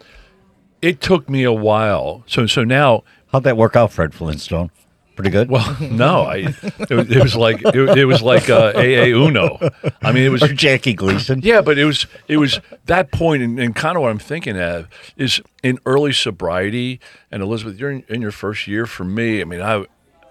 it 0.81 1.01
took 1.01 1.29
me 1.29 1.43
a 1.43 1.51
while. 1.51 2.23
So 2.27 2.47
so 2.47 2.63
now 2.63 3.03
How'd 3.31 3.43
that 3.43 3.57
work 3.57 3.75
out, 3.75 3.91
Fred 3.91 4.13
Flintstone? 4.13 4.71
Pretty 5.19 5.31
good. 5.31 5.49
well 5.49 5.75
no 5.81 6.21
I 6.21 6.35
it, 6.37 6.89
was- 6.89 7.11
it 7.11 7.21
was 7.21 7.35
like 7.35 7.61
it, 7.65 7.75
it 7.97 8.05
was 8.05 8.21
like 8.21 8.49
uh, 8.49 8.71
AA 8.73 9.07
Uno. 9.07 9.59
I 10.01 10.13
mean 10.13 10.23
it 10.23 10.29
was 10.29 10.41
or 10.43 10.53
Jackie 10.53 10.93
Gleason. 10.93 11.41
Yeah, 11.43 11.59
but 11.59 11.77
it 11.77 11.83
was 11.83 12.07
it 12.29 12.37
was 12.37 12.61
that 12.85 13.11
point, 13.11 13.43
and, 13.43 13.59
and 13.59 13.75
kind 13.75 13.97
of 13.97 14.01
what 14.01 14.11
I'm 14.11 14.17
thinking 14.17 14.57
of 14.57 14.87
is 15.17 15.41
in 15.61 15.77
early 15.85 16.13
sobriety. 16.13 17.01
And 17.31 17.43
Elizabeth, 17.43 17.77
you're 17.77 17.91
in, 17.91 18.05
in 18.07 18.21
your 18.21 18.31
first 18.31 18.65
year. 18.65 18.85
For 18.85 19.03
me, 19.03 19.41
I 19.41 19.43
mean, 19.43 19.59
I 19.61 19.83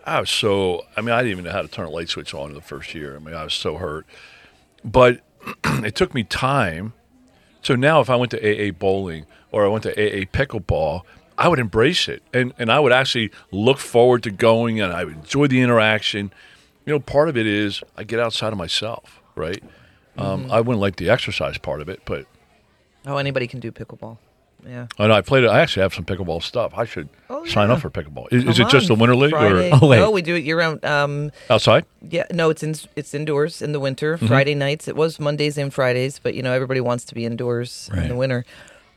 I 0.06 0.20
was 0.20 0.30
so 0.30 0.86
I 0.96 1.02
mean, 1.02 1.10
I 1.10 1.18
didn't 1.18 1.32
even 1.32 1.44
know 1.44 1.52
how 1.52 1.60
to 1.60 1.68
turn 1.68 1.84
a 1.84 1.90
light 1.90 2.08
switch 2.08 2.32
on 2.32 2.48
in 2.48 2.54
the 2.54 2.62
first 2.62 2.94
year. 2.94 3.14
I 3.14 3.18
mean, 3.18 3.34
I 3.34 3.44
was 3.44 3.52
so 3.52 3.76
hurt, 3.76 4.06
but 4.82 5.20
it 5.84 5.96
took 5.96 6.14
me 6.14 6.24
time. 6.24 6.94
So 7.60 7.74
now, 7.74 8.00
if 8.00 8.08
I 8.08 8.16
went 8.16 8.30
to 8.30 8.38
AA 8.40 8.72
bowling 8.72 9.26
or 9.52 9.66
I 9.66 9.68
went 9.68 9.82
to 9.82 9.90
AA 9.92 10.24
pickleball, 10.24 11.02
I 11.38 11.48
would 11.48 11.58
embrace 11.58 12.08
it, 12.08 12.22
and 12.34 12.52
and 12.58 12.70
I 12.70 12.80
would 12.80 12.92
actually 12.92 13.30
look 13.52 13.78
forward 13.78 14.22
to 14.24 14.30
going, 14.30 14.80
and 14.80 14.92
I 14.92 15.04
would 15.04 15.14
enjoy 15.14 15.46
the 15.46 15.60
interaction. 15.60 16.32
You 16.84 16.94
know, 16.94 17.00
part 17.00 17.28
of 17.28 17.36
it 17.36 17.46
is 17.46 17.82
I 17.96 18.04
get 18.04 18.18
outside 18.18 18.52
of 18.52 18.58
myself, 18.58 19.20
right? 19.36 19.62
Um, 20.16 20.50
I 20.50 20.60
wouldn't 20.60 20.80
like 20.80 20.96
the 20.96 21.08
exercise 21.10 21.56
part 21.58 21.80
of 21.80 21.88
it, 21.88 22.00
but 22.04 22.26
Oh, 23.06 23.16
anybody 23.18 23.46
can 23.46 23.60
do 23.60 23.70
pickleball. 23.70 24.18
Yeah. 24.66 24.88
I 24.98 25.06
know 25.06 25.14
I 25.14 25.20
played 25.20 25.44
it. 25.44 25.48
I 25.48 25.60
actually 25.60 25.82
have 25.82 25.94
some 25.94 26.04
pickleball 26.04 26.42
stuff. 26.42 26.72
I 26.76 26.84
should 26.84 27.08
Oh, 27.30 27.44
sign 27.44 27.70
up 27.70 27.80
for 27.80 27.88
pickleball. 27.90 28.26
Is, 28.32 28.44
is 28.44 28.58
it 28.58 28.68
just 28.68 28.88
the 28.88 28.96
winter 28.96 29.14
league 29.14 29.30
Friday. 29.30 29.70
or 29.70 29.78
Oh, 29.80 29.86
wait. 29.86 29.98
No, 29.98 30.10
we 30.10 30.20
do 30.20 30.34
it 30.34 30.42
year 30.44 30.58
round. 30.58 30.84
Um, 30.84 31.30
outside? 31.48 31.84
yeah, 32.02 32.24
no, 32.32 32.50
it's 32.50 32.64
in 32.64 32.74
it's 32.96 33.14
indoors 33.14 33.62
in 33.62 33.70
the 33.70 33.78
winter. 33.80 34.16
Mm-hmm. 34.16 34.26
Friday 34.26 34.56
nights. 34.56 34.88
It 34.88 34.96
was 34.96 35.20
Mondays 35.20 35.56
and 35.56 35.72
Fridays, 35.72 36.18
but 36.18 36.34
you 36.34 36.42
know 36.42 36.52
everybody 36.52 36.80
wants 36.80 37.04
to 37.04 37.14
be 37.14 37.24
indoors 37.24 37.88
in 37.94 38.08
the 38.08 38.16
winter. 38.16 38.44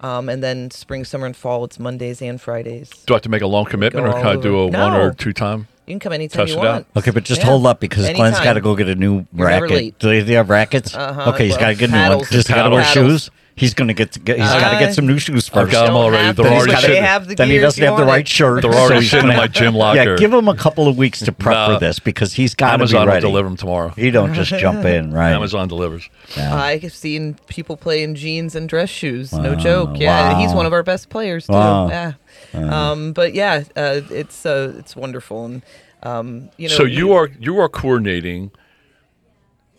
Um, 0.02 0.30
and 0.30 0.44
then 0.44 0.72
spring, 0.72 1.06
summer, 1.06 1.28
and 1.28 1.36
fall, 1.36 1.64
it's 1.64 1.78
Mondays 1.80 2.22
and 2.22 2.42
Fridays. 2.42 2.90
Do 3.06 3.14
I 3.14 3.16
have 3.16 3.22
to 3.22 3.30
make 3.30 3.44
a 3.44 3.48
long 3.48 3.66
commitment, 3.66 4.06
or 4.08 4.14
can 4.14 4.26
I 4.26 4.36
do 4.36 4.56
a 4.58 4.64
over. 4.64 4.78
one 4.78 4.94
or 4.94 5.14
two 5.14 5.32
time? 5.32 5.68
You 5.86 5.94
can 5.94 6.00
come 6.00 6.14
anytime 6.14 6.46
Test 6.48 6.56
you 6.58 6.62
it 6.64 6.68
out. 6.68 6.74
want. 6.74 6.88
Okay, 6.98 7.12
but 7.12 7.24
just 7.24 7.42
Yeah. 7.42 7.48
hold 7.48 7.66
up 7.68 7.80
because 7.80 8.06
Glenn's 8.06 8.20
Anytime. 8.20 8.44
got 8.44 8.54
to 8.54 8.62
go 8.62 8.76
get 8.76 8.88
a 8.88 8.96
new 8.96 9.26
You're 9.34 9.48
never 9.50 9.64
racket. 9.66 9.70
late. 9.78 10.00
Do 10.00 10.08
they 10.10 10.22
they 10.22 10.34
have 10.34 10.50
rackets? 10.50 10.96
Uh-huh. 10.96 11.32
Okay, 11.32 11.46
he's 11.46 11.52
Well, 11.54 11.60
got 11.62 11.68
to 11.70 11.76
get 11.76 11.90
a 11.90 11.92
new 11.92 11.98
one. 12.00 12.10
paddles. 12.10 12.30
Does 12.30 12.48
he 12.48 12.54
got 12.54 12.64
to 12.64 12.70
wear 12.70 12.84
Paddles. 12.84 13.12
shoes? 13.24 13.32
He's 13.56 13.74
going 13.74 13.90
to 13.90 13.94
get. 13.94 14.14
To 14.14 14.20
get 14.20 14.38
he's 14.40 14.48
got 14.48 14.72
to 14.72 14.76
Uh, 14.78 14.80
get 14.80 14.94
some 14.96 15.06
new 15.06 15.20
shoes 15.20 15.50
I've 15.50 15.54
first. 15.64 15.72
got 15.74 15.88
'em 15.88 15.94
Don't 15.94 16.04
already. 16.04 16.24
have 16.26 16.36
They're 16.38 16.46
to. 16.46 16.52
already 16.56 16.88
They 16.88 16.96
have 16.96 17.28
the 17.28 17.36
then 17.36 17.50
he 17.50 17.60
doesn't 17.60 17.84
have 17.84 17.98
the 17.98 18.06
right 18.06 18.22
it. 18.22 18.28
shirt. 18.28 18.62
They're 18.62 18.74
already 18.74 19.02
he's 19.02 19.12
sitting 19.12 19.30
in 19.30 19.36
my 19.38 19.48
gym 19.48 19.76
locker. 19.76 19.98
Yeah, 20.12 20.16
give 20.18 20.34
him 20.34 20.48
a 20.48 20.56
couple 20.56 20.88
of 20.88 20.98
weeks 20.98 21.20
to 21.20 21.32
prep 21.32 21.56
No. 21.68 21.74
for 21.76 21.80
this 21.80 22.00
because 22.00 22.34
he's 22.34 22.56
got 22.56 22.72
to 22.72 22.78
be 22.78 22.82
Amazon 22.84 23.08
will 23.10 23.20
deliver 23.20 23.50
them 23.50 23.58
tomorrow. 23.58 23.90
He 23.96 24.10
don't 24.10 24.34
just 24.34 24.52
jump 24.52 24.86
in, 24.96 25.12
right? 25.14 25.32
Amazon 25.34 25.68
delivers. 25.68 26.10
Yeah. 26.38 26.56
I've 26.56 26.94
seen 26.94 27.36
people 27.48 27.76
play 27.78 28.02
in 28.04 28.16
jeans 28.16 28.56
and 28.56 28.68
dress 28.70 28.90
shoes. 28.90 29.34
No 29.34 29.56
joke. 29.56 29.92
Yeah, 30.00 30.34
wow. 30.34 30.40
he's 30.40 30.54
one 30.54 30.66
of 30.66 30.74
our 30.74 30.84
best 30.84 31.10
players 31.10 31.46
too. 31.48 31.54
Wow. 31.54 31.90
Yeah. 31.90 32.14
Um, 32.54 33.12
but 33.14 33.34
yeah, 33.34 33.64
uh, 33.76 34.02
it's 34.10 34.46
uh, 34.46 34.74
it's 34.78 34.96
wonderful, 34.96 35.46
and 35.46 35.62
um, 36.04 36.50
you 36.58 36.68
know. 36.70 36.76
so 36.76 36.84
you 36.84 37.14
are 37.14 37.30
you 37.40 37.60
are 37.60 37.70
coordinating 37.70 38.52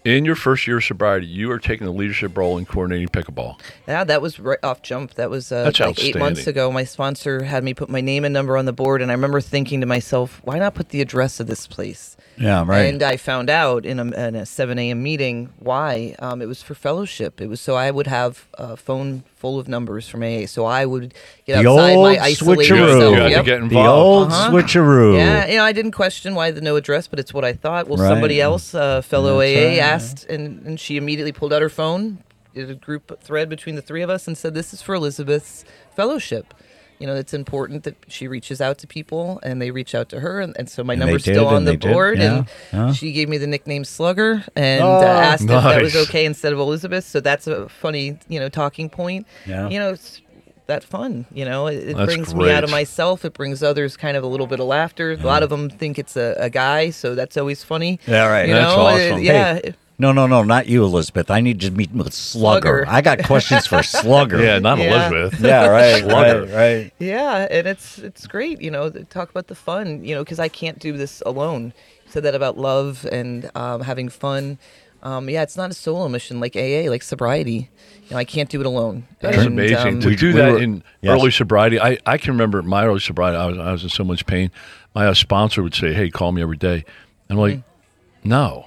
in 0.05 0.25
your 0.25 0.35
first 0.37 0.67
year 0.67 0.79
of 0.79 0.85
sobriety. 0.85 1.27
You 1.27 1.51
are 1.53 1.59
taking 1.59 1.87
the 1.87 1.93
leadership 1.93 2.37
role 2.37 2.59
in 2.59 2.67
coordinating 2.67 3.09
pickleball. 3.09 3.61
Yeah, 3.87 4.05
that 4.05 4.21
was 4.23 4.39
right 4.41 4.59
off 4.63 4.83
jump. 4.83 5.15
That 5.15 5.31
was 5.31 5.53
uh, 5.53 5.71
like 5.79 6.03
eight 6.03 6.17
months 6.19 6.47
ago. 6.47 6.71
My 6.73 6.85
sponsor 6.85 7.45
had 7.45 7.63
me 7.65 7.75
put 7.75 7.89
my 7.89 8.01
name 8.01 8.25
and 8.25 8.33
number 8.33 8.57
on 8.57 8.65
the 8.65 8.73
board, 8.73 9.03
and 9.03 9.11
I 9.11 9.15
remember 9.15 9.41
thinking 9.41 9.81
to 9.81 9.87
myself, 9.87 10.41
why 10.45 10.59
not 10.59 10.75
put 10.75 10.89
the 10.91 11.01
address 11.01 11.41
of 11.41 11.47
this 11.47 11.67
place? 11.67 12.17
yeah, 12.39 12.65
right. 12.67 12.87
And 12.87 13.03
I 13.03 13.17
found 13.19 13.51
out 13.51 13.85
in 13.85 14.01
a, 14.01 14.05
in 14.29 14.35
a 14.35 14.47
7 14.47 14.79
a.m. 14.79 15.03
meeting 15.03 15.51
why. 15.59 16.17
Um, 16.19 16.41
it 16.41 16.47
was 16.47 16.63
for 16.63 16.75
fellowship. 16.75 17.41
It 17.41 17.49
was 17.49 17.61
so 17.61 17.75
I 17.77 17.91
would 17.91 18.07
have 18.07 18.49
a 18.55 18.77
phone 18.77 19.23
full 19.37 19.59
of 19.59 19.69
numbers 19.69 20.09
from 20.09 20.23
AA. 20.23 20.47
So 20.47 20.65
I 20.65 20.87
would 20.87 21.15
get 21.47 21.63
The 21.63 21.69
outside 21.69 21.95
old 21.97 22.03
my 22.17 22.19
isolated 22.19 22.73
switcheroo. 22.73 22.99
self. 23.01 23.15
You 23.15 23.21
had 23.21 23.25
to 23.25 23.31
Yep. 23.31 23.45
get 23.45 23.69
the 23.69 23.77
old 23.87 24.29
Uh-huh. 24.29 24.51
switcheroo. 24.51 25.17
Yeah, 25.17 25.47
you 25.49 25.57
know, 25.57 25.65
I 25.65 25.73
didn't 25.73 25.93
question 25.93 26.35
why 26.35 26.51
the 26.53 26.61
no 26.61 26.77
address, 26.77 27.07
but 27.07 27.19
it's 27.19 27.35
what 27.35 27.45
I 27.45 27.53
thought. 27.53 27.87
Well, 27.89 27.99
Right. 27.99 28.09
somebody 28.09 28.41
else, 28.41 28.75
uh, 28.75 29.03
fellow 29.03 29.39
That's 29.41 29.57
AA, 29.57 29.69
right. 29.69 29.77
Asked, 29.95 30.25
and, 30.25 30.65
and 30.67 30.81
she 30.81 30.97
immediately 30.97 31.33
pulled 31.33 31.53
out 31.53 31.63
her 31.63 31.69
phone, 31.69 32.23
did 32.55 32.71
a 32.71 32.75
group 32.75 33.21
thread 33.23 33.49
between 33.49 33.75
the 33.77 33.83
three 33.83 34.03
of 34.03 34.11
us, 34.11 34.27
and 34.27 34.37
said, 34.37 34.55
"This 34.55 34.73
is 34.75 34.83
for 34.83 34.95
Elizabeth's 34.95 35.65
fellowship." 35.97 36.55
You 36.99 37.09
know, 37.09 37.17
it's 37.17 37.35
important 37.35 37.83
that 37.83 37.97
she 38.07 38.29
reaches 38.29 38.61
out 38.61 38.79
to 38.79 38.87
people, 38.87 39.41
and 39.43 39.61
they 39.61 39.73
reach 39.73 39.93
out 39.93 40.09
to 40.11 40.21
her, 40.21 40.41
and, 40.41 40.57
and 40.57 40.71
so 40.71 40.85
my 40.85 40.93
And 40.93 41.01
number's 41.01 41.25
did, 41.25 41.35
still 41.35 41.49
on 41.49 41.65
the 41.65 41.77
board, 41.77 42.19
yeah, 42.19 42.37
and 42.37 42.47
yeah. 42.73 42.93
she 42.93 43.11
gave 43.13 43.29
me 43.29 43.39
the 43.39 43.47
nickname 43.49 43.85
Slugger, 43.85 44.45
and 44.55 44.85
Oh, 44.85 44.99
uh, 44.99 45.05
asked 45.05 45.43
if 45.43 45.49
that 45.49 45.83
was 45.83 45.97
okay 45.97 46.25
instead 46.25 46.53
of 46.53 46.61
Elizabeth. 46.61 47.05
So 47.05 47.19
that's 47.19 47.49
a 47.49 47.69
funny, 47.69 48.19
you 48.29 48.39
know, 48.39 48.49
talking 48.49 48.89
point. 48.89 49.27
Yeah. 49.47 49.69
You 49.69 49.81
know, 49.81 49.91
it's 49.95 50.21
that 50.69 50.85
fun. 50.85 51.27
You 51.33 51.45
know, 51.45 51.67
it, 51.67 51.89
it 51.89 51.97
brings 51.97 52.37
me 52.37 52.53
out 52.53 52.63
of 52.63 52.71
myself. 52.71 53.25
It 53.25 53.33
brings 53.35 53.65
others 53.65 53.97
kind 53.97 54.17
of 54.17 54.23
a 54.23 54.29
little 54.29 54.47
bit 54.47 54.61
of 54.61 54.67
laughter. 54.67 55.11
A 55.11 55.17
lot 55.17 55.43
of 55.43 55.51
them 55.51 55.71
think 55.71 55.99
it's 55.99 56.17
a, 56.17 56.37
a 56.39 56.51
guy, 56.51 56.91
so 56.91 57.17
that's 57.17 57.37
always 57.37 57.65
funny. 57.65 57.99
Yeah, 58.07 58.29
right. 58.29 58.47
You 58.47 58.55
That's 58.55 58.77
know, 58.77 58.81
awesome. 58.83 59.19
It- 59.19 59.25
yeah. 59.25 59.55
Hey, 59.55 59.75
No, 59.99 60.11
no, 60.11 60.27
no, 60.27 60.43
not 60.43 60.67
you, 60.67 60.85
Elizabeth. 60.85 61.31
I 61.31 61.41
need 61.41 61.61
to 61.61 61.71
meet 61.71 61.93
with 61.93 62.13
Slugger. 62.13 62.85
Slugger. 62.85 62.87
I 62.89 63.01
got 63.03 63.23
questions 63.25 63.67
for 63.67 63.83
Slugger. 63.85 64.43
Yeah, 64.43 64.59
not 64.59 64.79
Yeah. 64.79 65.09
Elizabeth. 65.09 65.41
yeah, 65.41 65.67
right, 65.69 66.03
Slugger. 66.03 66.43
right, 66.47 66.51
right. 66.55 66.93
Yeah, 66.99 67.47
and 67.51 67.67
it's 67.69 67.99
it's 67.99 68.27
great, 68.27 68.61
you 68.61 68.71
know, 68.71 68.91
talk 68.91 69.31
about 69.31 69.47
the 69.47 69.55
fun, 69.55 70.05
you 70.05 70.15
know, 70.15 70.25
because 70.25 70.41
I 70.41 70.49
can't 70.49 70.79
do 70.79 70.97
this 70.97 71.23
alone. 71.25 71.73
You 72.07 72.11
said 72.11 72.23
that 72.25 72.35
about 72.35 72.59
love 72.59 73.07
and 73.13 73.51
um, 73.55 73.83
having 73.83 74.09
fun. 74.09 74.59
Um, 75.05 75.29
yeah, 75.29 75.43
it's 75.43 75.57
not 75.57 75.71
a 75.71 75.75
solo 75.75 76.09
mission 76.09 76.39
like 76.41 76.55
AA, 76.57 76.89
like 76.89 77.03
sobriety. 77.03 77.69
You 78.05 78.11
know, 78.13 78.17
I 78.19 78.25
can't 78.25 78.49
do 78.49 78.61
it 78.61 78.67
alone. 78.67 79.05
That's 79.21 79.37
And, 79.37 79.47
amazing 79.49 79.77
um, 79.77 80.01
to 80.01 80.09
We- 80.09 80.17
do 80.17 80.27
we 80.29 80.33
that 80.35 80.53
were- 80.53 80.63
in 80.63 80.83
Yes. 81.01 81.13
early 81.19 81.31
sobriety. 81.33 81.81
I, 81.81 81.99
I 82.07 82.19
can 82.19 82.33
remember 82.33 82.63
my 82.63 82.87
early 82.87 83.01
sobriety. 83.01 83.37
I 83.37 83.47
was 83.47 83.59
I 83.59 83.73
was 83.73 83.83
in 83.83 83.89
so 83.89 84.05
much 84.05 84.27
pain. 84.27 84.51
My 84.95 85.07
uh, 85.09 85.15
sponsor 85.15 85.63
would 85.63 85.75
say, 85.75 85.93
"Hey, 85.93 86.09
call 86.11 86.33
me 86.33 86.41
every 86.43 86.57
day." 86.57 86.85
I'm 87.29 87.37
like, 87.37 87.55
Mm-hmm. 87.57 88.29
"No," 88.29 88.67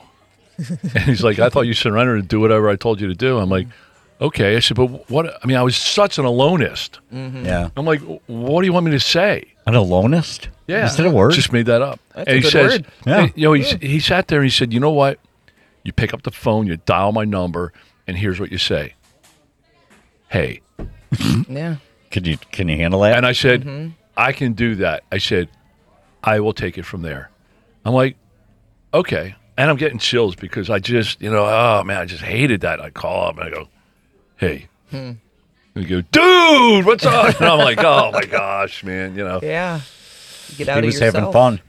and 0.96 1.04
he's 1.04 1.24
like, 1.24 1.40
"I 1.40 1.50
thought 1.50 1.62
you 1.62 1.74
surrendered 1.74 2.20
and 2.20 2.28
do 2.28 2.40
whatever 2.40 2.70
I 2.70 2.76
told 2.76 3.02
you 3.02 3.08
to 3.08 3.14
do." 3.16 3.38
I'm 3.38 3.50
like, 3.50 3.68
"Okay." 4.22 4.56
I 4.56 4.60
said, 4.60 4.76
"But 4.78 5.10
what?" 5.10 5.38
I 5.44 5.48
mean, 5.48 5.58
I 5.58 5.64
was 5.64 5.76
such 5.76 6.18
an 6.18 6.26
alonist. 6.26 7.00
Mm-hmm. 7.14 7.46
Yeah. 7.46 7.70
I'm 7.76 7.86
like, 7.86 8.02
"What 8.28 8.62
do 8.62 8.68
you 8.68 8.74
want 8.74 8.86
me 8.86 8.92
to 8.92 9.00
say?" 9.00 9.46
An 9.68 9.76
alonist? 9.76 10.50
Yeah, 10.68 10.86
Is 10.86 10.96
that 10.98 11.06
a 11.06 11.12
word? 11.12 11.32
Just 11.34 11.52
made 11.52 11.66
that 11.68 11.82
up. 11.82 12.00
That's 12.14 12.28
and 12.28 12.30
a 12.30 12.34
he 12.36 12.42
good 12.42 12.52
says, 12.52 12.72
word. 12.72 12.86
Yeah. 13.06 13.28
you 13.36 13.44
know, 13.48 13.54
he, 13.54 13.64
he 13.88 14.00
sat 14.00 14.28
there 14.28 14.40
and 14.40 14.46
he 14.46 14.52
said, 14.52 14.74
"You 14.74 14.80
know 14.80 14.92
what? 14.92 15.20
You 15.84 15.92
pick 15.94 16.14
up 16.14 16.24
the 16.24 16.32
phone, 16.32 16.68
you 16.68 16.78
dial 16.78 17.12
my 17.12 17.26
number, 17.26 17.72
and 18.08 18.18
here's 18.18 18.40
what 18.40 18.52
you 18.52 18.58
say. 18.58 18.94
Hey." 20.30 20.62
yeah. 21.50 21.78
Can 22.12 22.26
you 22.26 22.38
can 22.52 22.68
you 22.68 22.78
handle 22.78 23.02
that? 23.02 23.18
And 23.18 23.26
I 23.26 23.32
said, 23.34 23.62
Mm-hmm. 23.64 23.92
I 24.18 24.32
can 24.32 24.54
do 24.54 24.76
that. 24.76 25.04
I 25.12 25.18
said, 25.18 25.50
I 26.24 26.40
will 26.40 26.54
take 26.54 26.78
it 26.78 26.84
from 26.86 27.02
there. 27.02 27.30
I'm 27.84 27.94
like, 27.94 28.16
okay. 28.94 29.36
And 29.58 29.70
I'm 29.70 29.78
getting 29.78 30.00
chills 30.00 30.36
because 30.36 30.70
I 30.70 30.80
just, 30.80 31.22
you 31.22 31.30
know, 31.32 31.46
oh 31.46 31.84
man, 31.84 31.98
I 32.00 32.06
just 32.06 32.24
hated 32.24 32.62
that. 32.62 32.82
I 32.82 32.90
call 32.90 33.28
up 33.30 33.38
and 33.38 33.46
I 33.46 33.50
go, 33.50 33.70
hey. 34.38 34.68
Hmm. 34.92 35.14
And 35.76 35.90
you 35.90 36.02
go, 36.02 36.02
dude, 36.12 36.86
what's 36.86 37.06
up? 37.06 37.40
And 37.40 37.50
I'm 37.50 37.60
like, 37.60 37.84
oh 37.84 38.12
my 38.12 38.26
gosh, 38.26 38.84
man, 38.84 39.16
you 39.16 39.24
know. 39.24 39.40
Yeah. 39.42 39.82
You 40.50 40.58
Get 40.58 40.70
out 40.70 40.76
he 40.76 40.80
of 40.80 40.86
was 40.86 40.96
yourself. 41.00 41.16
having 41.16 41.32
fun. 41.32 41.62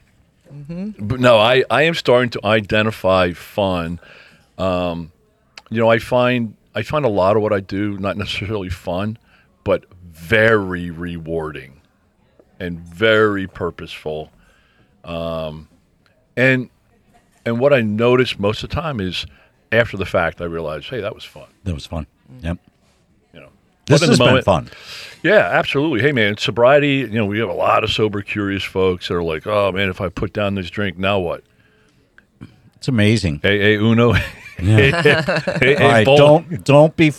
But 0.98 1.20
no, 1.20 1.38
I, 1.38 1.64
I 1.70 1.82
am 1.82 1.94
starting 1.94 2.30
to 2.30 2.40
identify 2.44 3.32
fun. 3.32 3.98
Um, 4.58 5.12
you 5.70 5.80
know, 5.80 5.88
I 5.90 5.98
find 5.98 6.54
I 6.74 6.82
find 6.82 7.04
a 7.04 7.08
lot 7.08 7.36
of 7.36 7.42
what 7.42 7.52
I 7.52 7.60
do 7.60 7.98
not 7.98 8.16
necessarily 8.16 8.68
fun, 8.68 9.18
but 9.64 9.84
very 10.04 10.90
rewarding 10.90 11.80
and 12.60 12.78
very 12.80 13.46
purposeful. 13.46 14.30
Um, 15.04 15.68
and 16.36 16.70
and 17.46 17.58
what 17.58 17.72
I 17.72 17.80
notice 17.80 18.38
most 18.38 18.62
of 18.62 18.68
the 18.68 18.74
time 18.74 19.00
is 19.00 19.24
after 19.72 19.96
the 19.96 20.04
fact, 20.04 20.40
I 20.40 20.44
realize, 20.44 20.86
hey, 20.86 21.00
that 21.00 21.14
was 21.14 21.24
fun. 21.24 21.46
That 21.64 21.74
was 21.74 21.86
fun. 21.86 22.06
Mm. 22.30 22.44
Yep. 22.44 22.58
You 23.34 23.40
know, 23.40 23.48
This 23.86 24.00
But 24.00 24.08
has 24.08 24.18
the 24.18 24.24
been 24.24 24.42
fun. 24.42 24.68
Yeah, 25.22 25.48
absolutely. 25.52 26.00
Hey, 26.00 26.12
man, 26.12 26.36
sobriety. 26.36 26.96
You 26.96 27.08
know, 27.08 27.26
we 27.26 27.38
have 27.38 27.48
a 27.48 27.54
lot 27.54 27.82
of 27.84 27.90
sober, 27.90 28.22
curious 28.22 28.62
folks 28.62 29.08
that 29.08 29.14
are 29.14 29.22
like, 29.22 29.46
oh 29.46 29.72
man, 29.72 29.88
if 29.88 30.00
I 30.00 30.08
put 30.08 30.32
down 30.32 30.54
this 30.54 30.70
drink, 30.70 30.98
now 30.98 31.18
what? 31.18 31.42
It's 32.76 32.88
amazing. 32.88 33.40
AA 33.44 33.78
Uno. 33.82 34.14
AA 34.58 34.64
All 34.64 34.72
right, 35.90 36.06
bowl. 36.06 36.16
don't 36.16 36.64
don't 36.64 36.96
be 36.96 37.12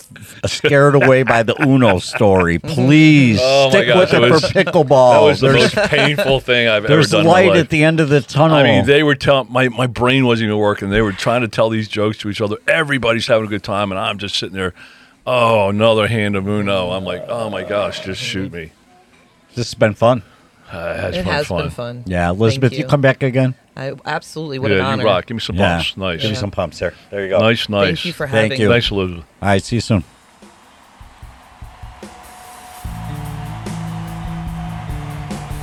scared 0.46 0.96
away 0.96 1.22
by 1.22 1.44
the 1.44 1.54
Uno 1.62 1.98
story, 2.00 2.58
please. 2.58 3.38
Oh, 3.40 3.70
Stick 3.70 3.86
gosh, 3.86 3.96
with 3.96 4.14
it, 4.14 4.22
it 4.24 4.30
was- 4.32 4.40
for 4.44 4.48
pickleball. 4.48 5.12
That 5.12 5.26
was 5.26 5.40
the 5.40 5.52
most 5.52 5.74
painful 5.90 6.40
thing 6.40 6.66
I've 6.66 6.84
ever 6.84 6.88
there's 6.88 7.10
done. 7.10 7.20
in 7.20 7.26
my 7.26 7.32
light 7.32 7.48
life. 7.50 7.58
at 7.58 7.70
the 7.70 7.84
end 7.84 8.00
of 8.00 8.08
the 8.08 8.20
tunnel. 8.20 8.56
I 8.56 8.64
mean, 8.64 8.86
they 8.86 9.02
were 9.04 9.14
telling 9.14 9.52
my 9.52 9.68
my 9.68 9.86
brain 9.86 10.26
wasn't 10.26 10.48
even 10.48 10.58
working. 10.58 10.90
They 10.90 11.00
were 11.02 11.12
trying 11.12 11.42
to 11.42 11.48
tell 11.48 11.68
these 11.70 11.86
jokes 11.86 12.18
to 12.18 12.28
each 12.30 12.40
other. 12.40 12.56
Everybody's 12.66 13.26
having 13.28 13.46
a 13.46 13.50
good 13.50 13.62
time, 13.62 13.92
and 13.92 14.00
I'm 14.00 14.18
just 14.18 14.34
sitting 14.36 14.56
there. 14.56 14.74
Oh, 15.24 15.68
another 15.68 16.08
hand 16.08 16.34
of 16.36 16.48
Uno. 16.48 16.90
I'm 16.90 17.04
like, 17.04 17.24
oh 17.28 17.50
my 17.50 17.62
gosh, 17.62 18.00
just 18.04 18.20
shoot 18.20 18.52
me. 18.52 18.72
this 19.54 19.66
has 19.68 19.74
been 19.74 19.94
fun. 19.94 20.22
Uh, 20.72 20.76
it 20.96 21.00
has 21.00 21.14
It 21.14 21.24
been 21.24 21.32
has 21.32 21.46
fun. 21.46 21.62
been 21.62 21.70
fun. 21.70 22.02
Yeah, 22.06 22.30
Elizabeth, 22.30 22.72
Thank 22.72 22.82
you. 22.82 22.88
come 22.88 23.00
back 23.00 23.22
again. 23.22 23.54
I 23.78 23.92
absolutely 24.04 24.58
what 24.58 24.72
an 24.72 24.78
Yeah, 24.78 24.86
honor. 24.86 25.02
you 25.02 25.08
rock. 25.08 25.26
Give 25.26 25.36
me 25.36 25.40
some 25.40 25.54
Yeah, 25.56 25.76
bumps. 25.76 25.96
Nice, 25.96 26.16
Give 26.20 26.30
me 26.30 26.34
Yeah. 26.34 26.40
some 26.40 26.50
pumps 26.50 26.78
there. 26.80 26.94
There 27.10 27.22
you 27.24 27.30
go. 27.30 27.38
nice, 27.38 27.68
nice. 27.68 27.84
Thank 27.86 28.04
you 28.06 28.12
for 28.12 28.26
having 28.26 28.50
Thank 28.50 28.60
you. 28.60 28.68
me. 28.68 28.72
Thanks, 28.74 28.90
Elizabeth. 28.90 29.24
All 29.40 29.48
right, 29.48 29.62
see 29.62 29.76
you 29.76 29.80
soon. 29.80 30.04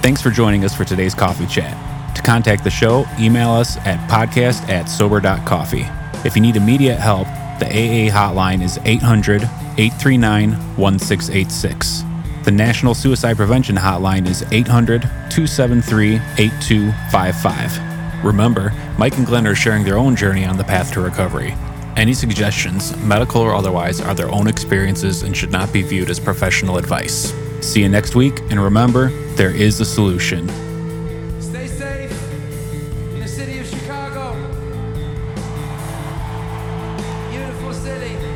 Thanks 0.02 0.22
for 0.22 0.30
joining 0.30 0.64
us 0.64 0.76
for 0.76 0.84
today's 0.84 1.16
coffee 1.16 1.48
chat. 1.48 1.76
To 2.16 2.22
contact 2.22 2.64
the 2.64 2.70
show, 2.70 3.06
email 3.20 3.50
us 3.52 3.78
at 3.78 4.08
podcast 4.10 4.68
at 4.70 4.86
sober.coffee. 4.88 5.86
If 6.24 6.36
you 6.36 6.42
need 6.42 6.56
immediate 6.56 6.98
help, 7.00 7.28
the 7.60 7.66
AA 7.66 8.10
hotline 8.12 8.62
is 8.62 8.80
800 8.86 9.44
839 9.78 10.52
1686. 10.78 12.04
The 12.44 12.52
National 12.52 12.94
Suicide 12.94 13.38
Prevention 13.38 13.76
Hotline 13.76 14.28
is 14.28 14.44
800 14.52 15.02
273 15.32 16.16
8255. 16.38 17.95
Remember, 18.26 18.74
Mike 18.98 19.20
and 19.20 19.26
Glenn 19.28 19.46
are 19.46 19.54
sharing 19.54 19.84
their 19.84 20.00
own 20.00 20.16
journey 20.16 20.46
on 20.46 20.58
the 20.58 20.64
path 20.64 20.92
to 20.94 21.00
recovery. 21.00 21.56
Any 21.96 22.16
suggestions, 22.16 22.98
medical 22.98 23.40
or 23.40 23.54
otherwise, 23.54 24.02
are 24.02 24.16
their 24.16 24.32
own 24.32 24.48
experiences 24.48 25.22
and 25.22 25.38
should 25.38 25.52
not 25.52 25.72
be 25.72 25.84
viewed 25.84 26.10
as 26.10 26.20
professional 26.20 26.78
advice. 26.78 27.36
See 27.62 27.84
you 27.84 27.90
next 27.90 28.16
week, 28.16 28.40
and 28.50 28.60
remember, 28.60 29.10
there 29.36 29.52
is 29.52 29.80
a 29.80 29.86
solution. 29.86 30.50
Stay 31.40 31.68
safe 31.68 32.34
in 33.14 33.20
the 33.20 33.28
city 33.28 33.60
of 33.60 33.68
Chicago. 33.68 34.34
Beautiful 37.30 37.74
city. 37.74 38.35